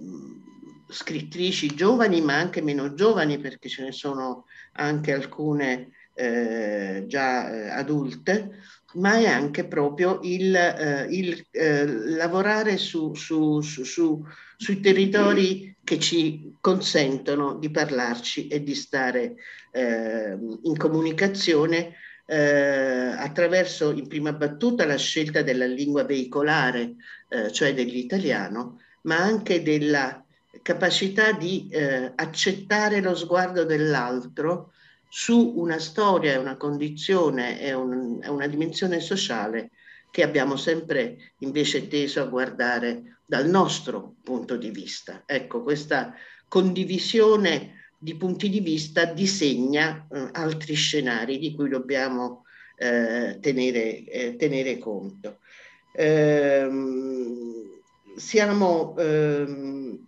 [0.89, 7.69] scrittrici giovani, ma anche meno giovani, perché ce ne sono anche alcune eh, già eh,
[7.69, 8.63] adulte,
[8.95, 14.25] ma è anche proprio il, eh, il eh, lavorare su, su, su,
[14.57, 19.35] sui territori che ci consentono di parlarci e di stare
[19.77, 21.97] in comunicazione
[22.27, 26.95] eh, attraverso in prima battuta la scelta della lingua veicolare,
[27.29, 30.25] eh, cioè dell'italiano, ma anche della
[30.63, 34.73] capacità di eh, accettare lo sguardo dell'altro
[35.19, 39.71] su una storia una condizione e un, una dimensione sociale
[40.11, 45.23] che abbiamo sempre invece teso a guardare dal nostro punto di vista.
[45.25, 46.13] Ecco, questa
[46.49, 52.45] condivisione di punti di vista disegna eh, altri scenari di cui dobbiamo
[52.77, 55.39] eh, tenere, eh, tenere, conto.
[55.95, 57.71] Ehm,
[58.17, 59.99] siamo ehm,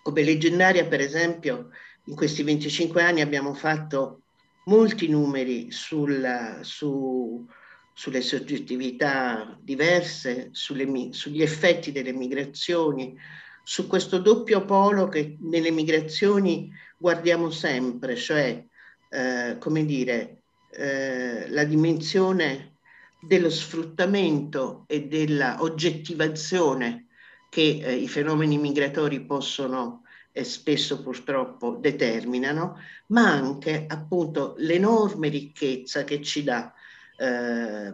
[0.00, 1.70] come leggendaria, per esempio,
[2.06, 4.22] in questi 25 anni abbiamo fatto
[4.64, 7.46] molti numeri sulla, su,
[7.92, 13.16] sulle soggettività diverse, sulle, sugli effetti delle migrazioni,
[13.62, 18.64] su questo doppio polo che nelle migrazioni guardiamo sempre, cioè,
[19.08, 22.74] eh, come dire, eh, la dimensione
[23.20, 27.06] dello sfruttamento e della oggettivazione
[27.48, 30.02] che eh, i fenomeni migratori possono
[30.36, 36.74] e spesso purtroppo determinano, ma anche appunto l'enorme ricchezza che ci dà
[37.16, 37.90] eh,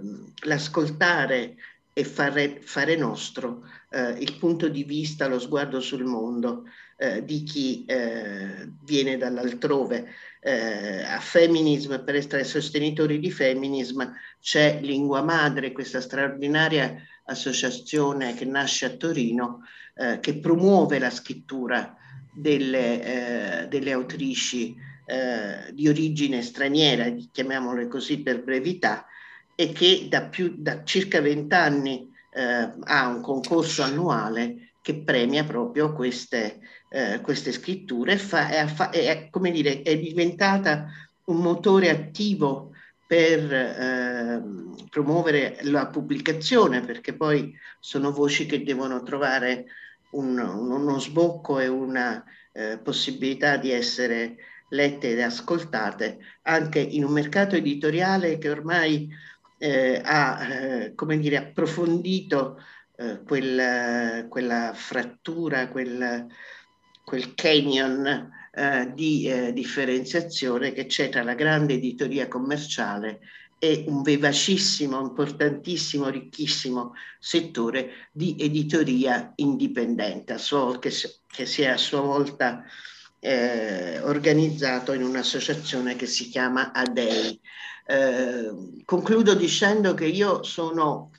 [0.47, 1.55] l'ascoltare
[1.93, 6.65] e fare, fare nostro eh, il punto di vista, lo sguardo sul mondo
[6.97, 10.09] eh, di chi eh, viene dall'altrove.
[10.41, 14.03] Eh, a Feminism, per essere sostenitori di Feminism,
[14.41, 19.61] c'è Lingua Madre, questa straordinaria associazione che nasce a Torino,
[19.95, 21.99] eh, che promuove la scrittura
[22.33, 24.91] delle, eh, delle autrici
[25.73, 29.05] di origine straniera, chiamiamole così per brevità,
[29.55, 35.93] e che da, più, da circa vent'anni eh, ha un concorso annuale che premia proprio
[35.93, 38.17] queste, eh, queste scritture.
[38.17, 40.87] Fa, è, è, come dire, è diventata
[41.25, 42.71] un motore attivo
[43.07, 44.43] per eh,
[44.89, 49.67] promuovere la pubblicazione, perché poi sono voci che devono trovare
[50.13, 54.37] un, uno sbocco e una eh, possibilità di essere
[54.71, 59.09] lette ed ascoltate anche in un mercato editoriale che ormai
[59.59, 62.59] eh, ha eh, come dire, approfondito
[62.97, 66.27] eh, quel, quella frattura, quel,
[67.05, 73.21] quel canyon eh, di eh, differenziazione che c'è tra la grande editoria commerciale
[73.65, 80.35] e un vivacissimo, importantissimo, ricchissimo settore di editoria indipendente,
[80.81, 82.65] che si è a sua volta
[83.21, 87.41] eh, organizzato in un'associazione che si chiama ADEI.
[87.87, 91.13] Eh, concludo dicendo che io sono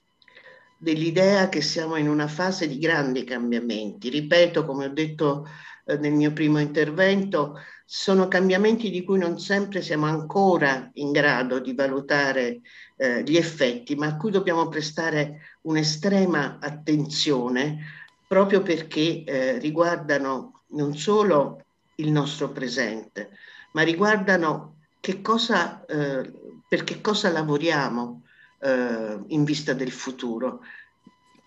[0.78, 4.10] dell'idea che siamo in una fase di grandi cambiamenti.
[4.10, 5.48] Ripeto, come ho detto
[5.86, 7.58] eh, nel mio primo intervento,
[7.96, 12.62] sono cambiamenti di cui non sempre siamo ancora in grado di valutare
[12.98, 17.86] eh, gli effetti, ma a cui dobbiamo prestare un'estrema attenzione
[18.28, 21.66] proprio perché eh, riguardano non solo
[21.98, 23.30] il nostro presente,
[23.74, 26.34] ma riguardano che cosa, eh,
[26.68, 28.24] per che cosa lavoriamo
[28.60, 30.62] eh, in vista del futuro,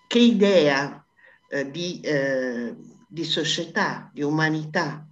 [0.06, 1.05] che idea
[1.48, 2.73] eh, di, eh,
[3.05, 5.05] di, società, di umanità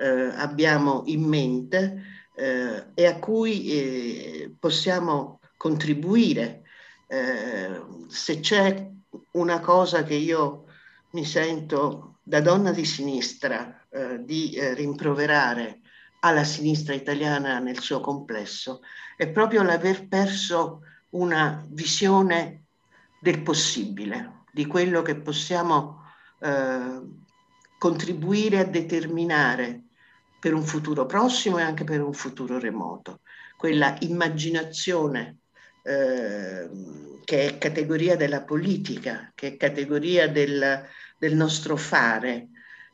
[0.00, 2.02] eh, abbiamo in mente
[2.34, 6.62] eh, e a cui possiamo contribuire.
[8.08, 8.88] se c'è
[9.32, 10.66] una cosa che io
[11.10, 13.84] mi sento da donna di sinistra
[14.20, 15.80] di rimproverare
[16.20, 18.80] alla sinistra italiana nel suo complesso
[19.16, 22.64] è proprio l'aver perso una visione
[23.20, 26.04] del possibile, di quello che possiamo
[26.40, 27.00] eh,
[27.78, 29.88] contribuire a determinare
[30.40, 33.20] per un futuro prossimo e anche per un futuro remoto.
[33.56, 35.40] Quella immaginazione
[35.82, 36.68] eh,
[37.24, 40.84] che è categoria della politica, che è categoria del,
[41.18, 42.48] del nostro fare.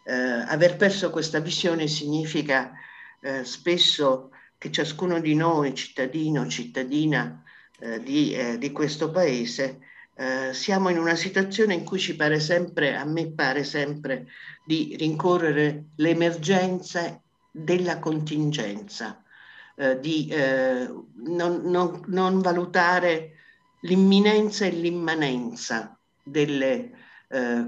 [0.04, 2.72] Eh, aver perso questa visione significa
[3.22, 7.42] eh, spesso che ciascuno di noi, cittadino, cittadina
[7.78, 9.80] eh, di, eh, di, questo paese,
[10.16, 14.26] eh, siamo in una situazione in cui ci pare sempre, a me pare sempre,
[14.64, 17.20] di rincorrere l'emergenza
[17.56, 19.22] della contingenza,
[19.76, 23.32] eh, di eh, non, non, non, valutare
[23.80, 27.04] l'imminenza e l'immanenza delle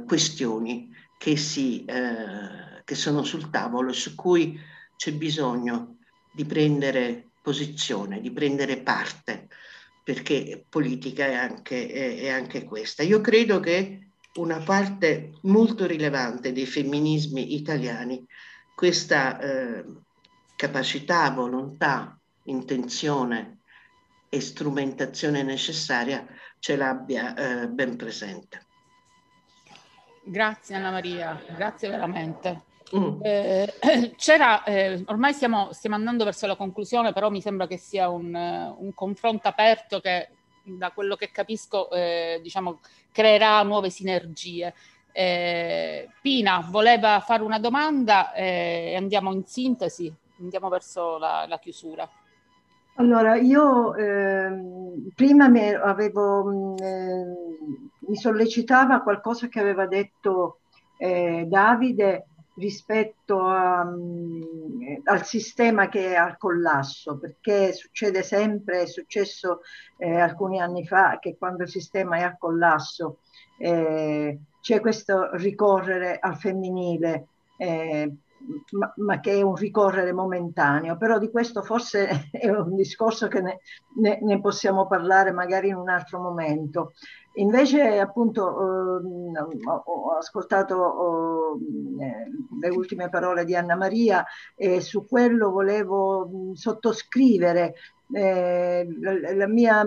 [0.07, 4.57] questioni che, si, che sono sul tavolo e su cui
[4.95, 5.97] c'è bisogno
[6.33, 9.49] di prendere posizione, di prendere parte,
[10.05, 13.03] perché politica è anche, è, è anche questa.
[13.03, 18.25] Io credo che una parte molto rilevante dei femminismi italiani
[18.79, 19.85] questa eh,
[20.55, 23.63] capacità, volontà, intenzione
[24.29, 26.25] e strumentazione necessaria
[26.61, 28.67] ce l'abbia eh, ben presente.
[30.23, 32.63] Grazie Anna Maria, grazie veramente.
[32.97, 33.19] Mm.
[33.21, 33.75] Eh,
[34.17, 38.33] c'era, eh, ormai stiamo, stiamo, andando verso la conclusione, però mi sembra che sia un,
[38.33, 40.29] un confronto aperto che,
[40.63, 42.79] da quello che capisco, eh, diciamo,
[43.11, 44.73] creerà nuove sinergie.
[45.21, 51.59] Eh, Pina voleva fare una domanda eh, e andiamo in sintesi, andiamo verso la, la
[51.59, 52.09] chiusura.
[52.95, 57.25] Allora, io ehm, prima mi, avevo, eh,
[57.99, 60.61] mi sollecitava qualcosa che aveva detto
[60.99, 64.41] Davide rispetto a, um,
[65.05, 69.63] al sistema che è al collasso, perché succede sempre, è successo
[69.97, 73.19] eh, alcuni anni fa, che quando il sistema è al collasso
[73.59, 74.39] eh,
[74.69, 77.29] c'è questo ricorrere al femminile.
[77.57, 78.13] Eh,
[78.73, 83.41] ma, ma, che è un ricorrere momentaneo, però di questo forse è un discorso che
[83.41, 83.61] ne,
[83.97, 86.93] ne, ne possiamo parlare magari in un altro momento.
[87.37, 91.57] Invece appunto eh, ho ascoltato
[92.01, 92.31] eh,
[92.61, 94.23] le ultime parole di Anna Maria
[94.55, 97.75] e su quello volevo sottoscrivere
[98.13, 98.87] eh,
[99.35, 99.87] la, mia,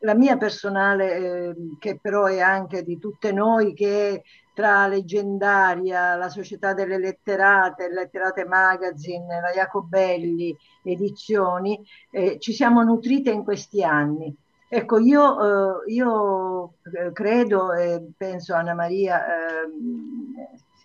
[0.00, 4.22] la, mia, personale, eh, che però è anche di tutte noi, che
[4.54, 11.78] tra Leggendaria, la Società delle Letterate, Letterate Magazine, la Jacobelli Edizioni,
[12.10, 14.34] eh, ci siamo nutrite in questi anni.
[14.68, 19.68] Ecco, io, eh, io eh, credo e penso Anna Maria eh,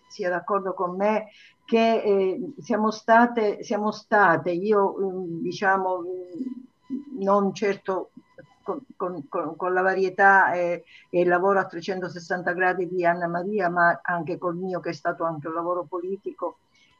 [0.08, 1.28] sia d'accordo con me
[1.64, 6.70] che eh, siamo, state, siamo state, io mm, diciamo mm,
[7.18, 8.10] non certo
[8.62, 8.80] con,
[9.28, 14.00] con, con, la varietà e, e, il lavoro a 360 gradi di Anna Maria, ma
[14.02, 16.58] anche col mio che è stato anche un lavoro politico,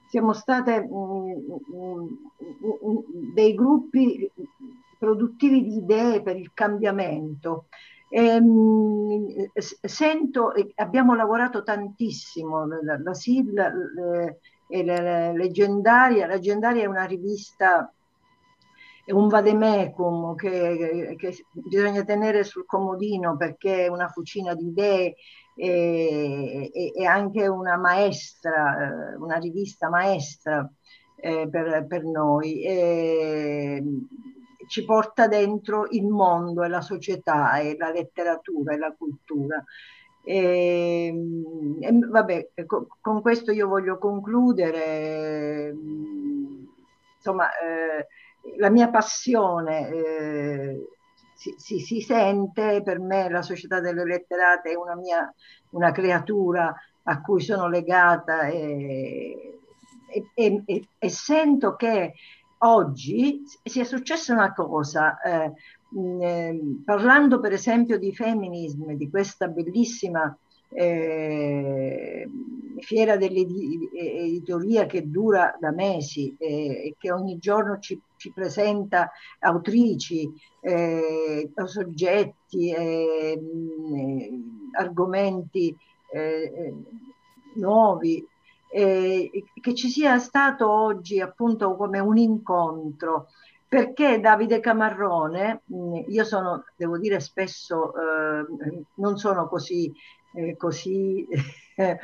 [0.08, 2.08] siamo state mh, mh,
[2.60, 4.30] mh, dei gruppi
[4.98, 7.66] produttivi di idee per il cambiamento.
[8.10, 13.54] Ehm, sento, abbiamo lavorato tantissimo, la, la SIL
[14.68, 17.90] è la, leggendaria, leggendaria è una rivista
[19.06, 25.14] un vademecum che, che, bisogna tenere sul comodino perché è una fucina di idee
[25.54, 30.70] e, e, e anche una maestra, eh, una rivista maestra
[31.16, 32.62] eh, per, per, noi.
[32.62, 33.82] E,
[34.68, 39.62] ci porta dentro il mondo e la società e la letteratura e la cultura.
[40.24, 41.12] E,
[41.80, 42.50] e vabbè,
[43.00, 45.74] con, questo io voglio concludere.
[47.16, 48.06] Insomma, eh,
[48.56, 50.88] la mia passione eh,
[51.34, 55.32] si, si, si, sente, per me la Società delle Letterate è una mia
[55.72, 56.74] una creatura
[57.04, 59.58] a cui sono legata e,
[60.34, 62.14] e, e, e sento che
[62.58, 65.52] oggi sia successa una cosa, eh,
[66.20, 70.36] eh, parlando per esempio di femminismo, di questa bellissima
[70.74, 72.28] eh,
[72.82, 80.30] fiera dell'editoria che dura da mesi eh, e che ogni giorno ci, ci presenta autrici,
[80.60, 83.40] eh, soggetti, eh,
[84.72, 85.76] argomenti
[86.12, 86.74] eh,
[87.54, 88.26] nuovi,
[88.72, 93.28] che ci sia stato oggi appunto come un incontro.
[93.68, 95.62] Perché Davide Camarrone,
[96.08, 98.46] io sono, devo dire spesso, eh,
[98.94, 99.92] non sono così,
[100.34, 101.26] eh, così
[101.76, 101.98] eh,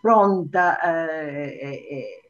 [0.00, 2.20] pronta eh,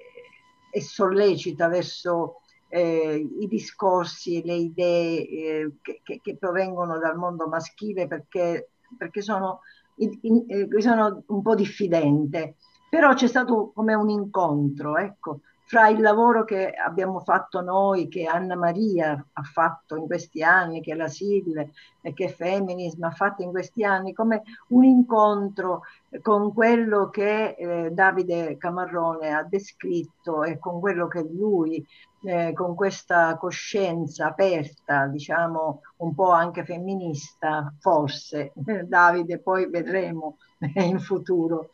[0.70, 8.06] e sollecita verso eh, i discorsi, le idee eh, che, che, provengono dal mondo maschile
[8.06, 9.60] perché, perché sono,
[9.96, 12.56] in, in, eh, sono, un po' diffidente.
[12.88, 15.40] Però c'è stato come un incontro, ecco,
[15.70, 20.80] fra il lavoro che abbiamo fatto noi, che Anna Maria ha fatto in questi anni,
[20.80, 21.64] che la SIL
[22.00, 25.82] e che Feminism ha fatto in questi anni, come un incontro
[26.22, 31.86] con quello che eh, Davide Camarrone ha descritto e con quello che lui,
[32.24, 38.50] eh, con questa coscienza aperta, diciamo un po' anche femminista, forse,
[38.88, 40.38] Davide, poi vedremo
[40.74, 41.68] in futuro,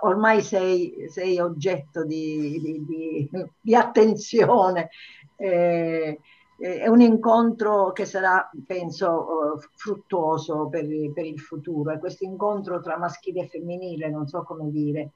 [0.00, 3.30] ormai sei, sei oggetto di, di, di,
[3.60, 4.90] di attenzione.
[5.36, 6.18] Eh,
[6.56, 11.92] è un incontro che sarà, penso, eh, fruttuoso per, per, il futuro.
[11.92, 15.12] E questo incontro tra maschile e femminile, non so come dire,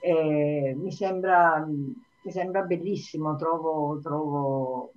[0.00, 4.92] eh, mi, sembra, mi sembra bellissimo, trovo, trovo,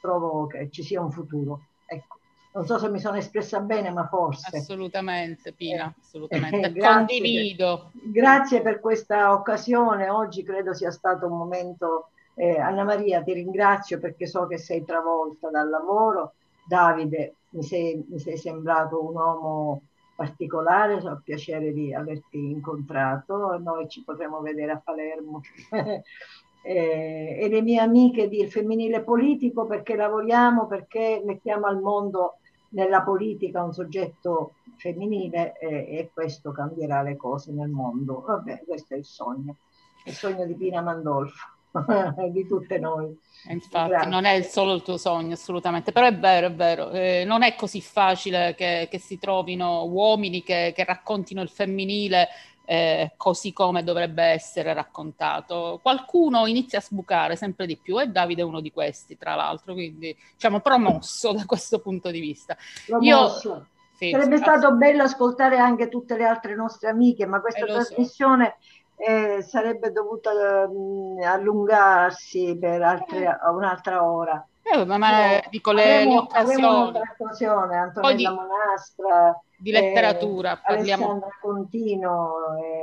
[0.00, 1.60] trovo che ci sia un futuro.
[1.86, 2.15] Ecco.
[2.56, 4.56] Non so se mi sono espressa bene, ma forse.
[4.56, 6.72] Assolutamente, Pina, eh, assolutamente.
[6.72, 7.90] grazie, Condivido.
[7.92, 10.08] Grazie per questa occasione.
[10.08, 12.08] Oggi credo sia stato un momento.
[12.34, 16.32] Eh, Anna Maria, ti ringrazio perché so che sei travolta dal lavoro.
[16.66, 19.82] Davide, mi sei, mi sei sembrato un uomo
[20.14, 23.58] particolare, ho piacere di averti incontrato.
[23.58, 25.42] Noi ci potremo vedere a Palermo.
[26.64, 32.38] eh, e le mie amiche di Il Femminile Politico perché lavoriamo, perché mettiamo al mondo
[32.76, 38.20] nella politica un soggetto femminile e, e, questo cambierà le cose nel mondo.
[38.20, 39.56] Vabbè, questo è il sogno,
[40.04, 41.46] il sogno di Pina Mandolfo,
[42.30, 43.18] di tutte noi.
[43.48, 44.10] Infatti Grazie.
[44.10, 47.54] non è solo il tuo sogno assolutamente, però è vero, è vero, eh, non è
[47.54, 52.28] così facile che, che si trovino uomini che, che raccontino il femminile
[52.66, 55.78] eh, così come dovrebbe essere raccontato.
[55.80, 59.72] Qualcuno inizia a sbucare sempre di più e Davide è uno di questi, tra l'altro,
[59.72, 62.56] quindi diciamo promosso da questo punto di vista.
[62.84, 63.48] Promosso.
[63.48, 63.66] Io,
[63.96, 68.56] sì, Sarebbe stato bello ascoltare anche tutte le altre nostre amiche, ma questa eh, trasmissione
[68.58, 69.02] so.
[69.02, 70.32] eh, sarebbe dovuta
[70.68, 74.46] mh, allungarsi per altre, un'altra ora.
[74.62, 76.64] Eh, ma, ma dico le, avremo, le occasioni.
[76.64, 79.40] un'altra occasione, Antonella di, Monastra.
[79.58, 81.04] Di letteratura, eh, parliamo.
[81.04, 82.34] Alessandra Contino,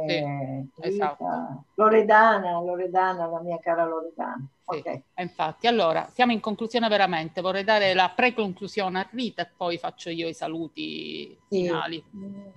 [0.08, 1.66] eh, sì, esatto.
[1.76, 4.48] Loredana, Loredana, la mia cara Loredana.
[4.68, 5.04] Sì, okay.
[5.18, 7.42] Infatti, allora, siamo in conclusione veramente.
[7.42, 12.04] Vorrei dare la pre-conclusione a Rita e poi faccio io i saluti sì, finali.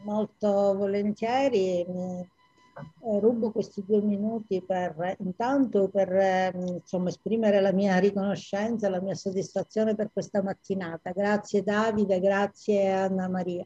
[0.03, 7.99] Molto volentieri eh, rubo questi due minuti per intanto per eh, insomma, esprimere la mia
[7.99, 11.11] riconoscenza, la mia soddisfazione per questa mattinata.
[11.11, 13.65] Grazie Davide, grazie Anna Maria.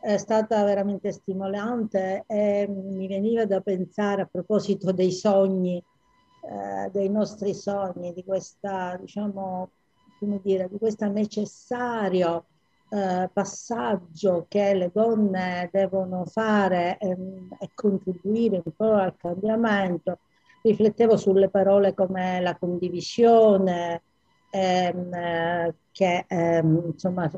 [0.00, 7.10] È stata veramente stimolante e mi veniva da pensare a proposito dei sogni, eh, dei
[7.10, 9.70] nostri sogni, di questa, diciamo,
[10.18, 12.46] come dire, di questo necessario
[12.90, 20.20] eh, passaggio che le donne devono fare ehm, e contribuire un po' al cambiamento,
[20.62, 24.02] riflettevo sulle parole come la condivisione,
[24.50, 27.28] ehm, eh, che ehm, insomma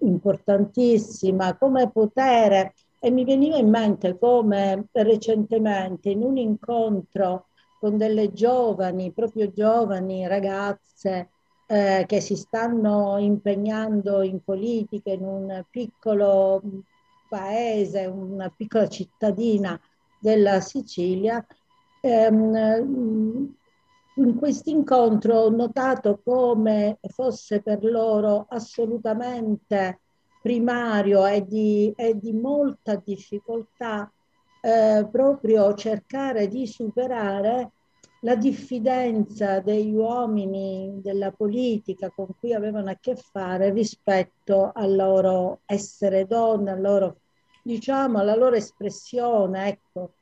[0.00, 7.46] importantissima, come potere e mi veniva in mente come recentemente in un incontro
[7.78, 11.30] con delle giovani, proprio giovani ragazze
[11.66, 16.60] eh, che si stanno impegnando in politica in un piccolo
[17.28, 19.78] paese, una piccola cittadina
[20.18, 21.44] della Sicilia.
[22.00, 23.54] Ehm,
[24.18, 30.00] in questo incontro ho notato come fosse per loro assolutamente
[30.42, 34.10] primario e di, e di molta difficoltà
[34.60, 37.70] eh, proprio cercare di superare
[38.22, 45.60] la diffidenza degli uomini della politica con cui avevano a che fare rispetto al loro
[45.66, 47.20] essere donne, al loro,
[47.62, 50.14] diciamo, alla loro espressione ecco,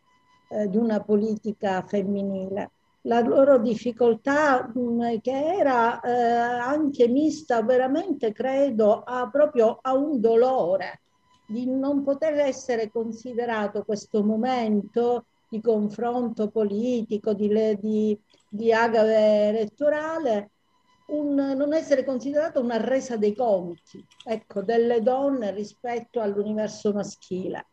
[0.51, 2.73] eh, di una politica femminile.
[3.07, 9.95] La loro difficoltà mh, mm, che era eh, anche mista veramente, credo, a, proprio a
[9.95, 11.03] un dolore,
[11.47, 17.49] di non poter essere considerato questo momento di confronto politico, di,
[17.81, 18.19] di,
[18.49, 20.51] di agave elettorale,
[21.07, 27.67] un, non essere considerato una resa dei conti ecco, delle donne rispetto all'universo maschile.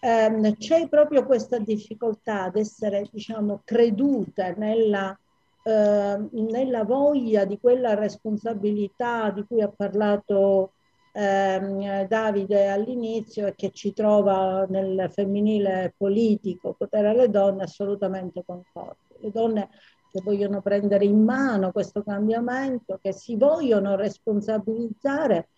[0.00, 5.18] Eh, c'è proprio questa difficoltà ad essere diciamo, credute nella,
[5.64, 10.72] eh, nella voglia di quella responsabilità di cui ha parlato
[11.12, 19.16] eh, Davide all'inizio e che ci trova nel femminile politico, potere alle donne assolutamente concordi.
[19.20, 19.68] Le donne
[20.12, 25.48] che vogliono prendere in mano questo cambiamento, che si vogliono responsabilizzare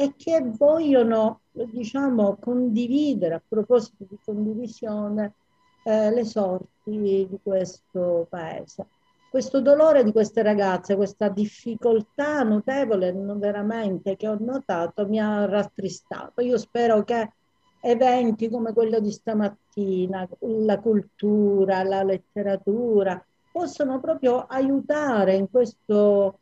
[0.00, 5.32] e che vogliono, diciamo, condividere, a proposito di condivisione,
[5.82, 8.86] eh, le sorti di questo paese.
[9.28, 16.42] Questo dolore di queste ragazze, questa difficoltà notevole veramente che ho notato mi ha rattristato.
[16.42, 17.32] Io spero che
[17.80, 23.20] eventi come quello di stamattina, la cultura, la letteratura,
[23.50, 26.38] possono proprio aiutare in questo,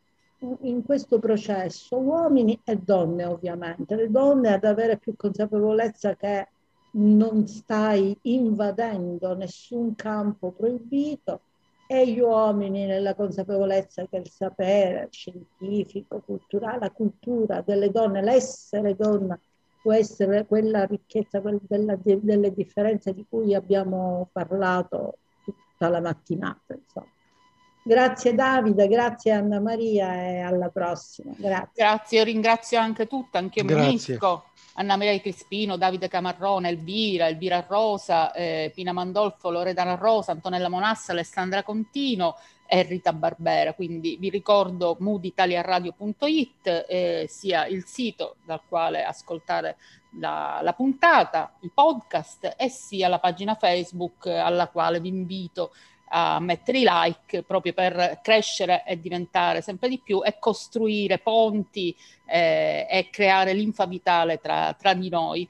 [0.61, 6.47] in questo processo uomini e donne ovviamente, le donne ad avere più consapevolezza che
[6.91, 11.41] non stai invadendo nessun campo proibito
[11.87, 18.95] e gli uomini nella consapevolezza che il sapere scientifico, culturale, la cultura delle donne, l'essere
[18.95, 19.39] donna
[19.81, 26.73] può essere quella ricchezza quella della, delle differenze di cui abbiamo parlato tutta la mattinata.
[26.73, 27.07] Insomma.
[27.87, 31.31] Grazie Davide, grazie Anna Maria e alla prossima.
[31.37, 31.71] Grazie.
[31.73, 34.43] Grazie, io ringrazio anche tutta, anche io unisco.
[34.73, 41.13] Anna Maria Crispino, Davide Camarrone, Elvira, Elvira Rosa, eh, Pina Mandolfo, Loredana Rosa, Antonella Monassa,
[41.13, 42.35] Alessandra Contino
[42.67, 43.73] e Rita Barbera.
[43.73, 49.77] Quindi vi ricordo mooditaliaradio.it, eh, sia il sito dal quale ascoltare
[50.19, 55.71] la, la, puntata, il podcast e sia la pagina Facebook alla quale vi invito
[56.09, 61.95] a mettere i like proprio per crescere e diventare sempre di più e costruire ponti
[62.25, 65.47] eh, e creare linfa vitale tra, tra, di noi.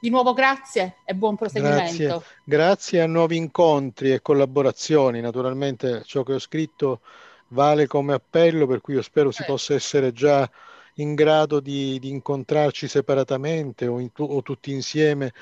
[0.00, 1.96] Di nuovo grazie e buon proseguimento.
[1.96, 2.22] Grazie.
[2.44, 5.20] grazie a nuovi incontri e collaborazioni.
[5.20, 7.00] Naturalmente ciò che ho scritto
[7.48, 9.32] vale come appello, per cui io spero eh.
[9.32, 10.48] si possa essere già
[10.94, 15.32] in grado di, di incontrarci separatamente o, in, o tutti insieme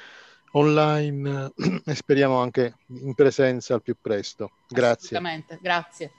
[0.52, 1.52] online
[1.84, 4.50] e speriamo anche in presenza al più presto.
[4.68, 5.16] Grazie.
[5.16, 6.12] Assolutamente, grazie.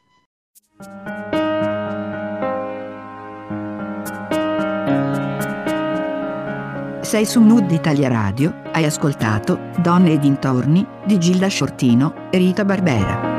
[7.02, 12.64] Sei su Mood Italia Radio, hai ascoltato Donne e dintorni di Gilda Sciortino e Rita
[12.64, 13.39] Barbera.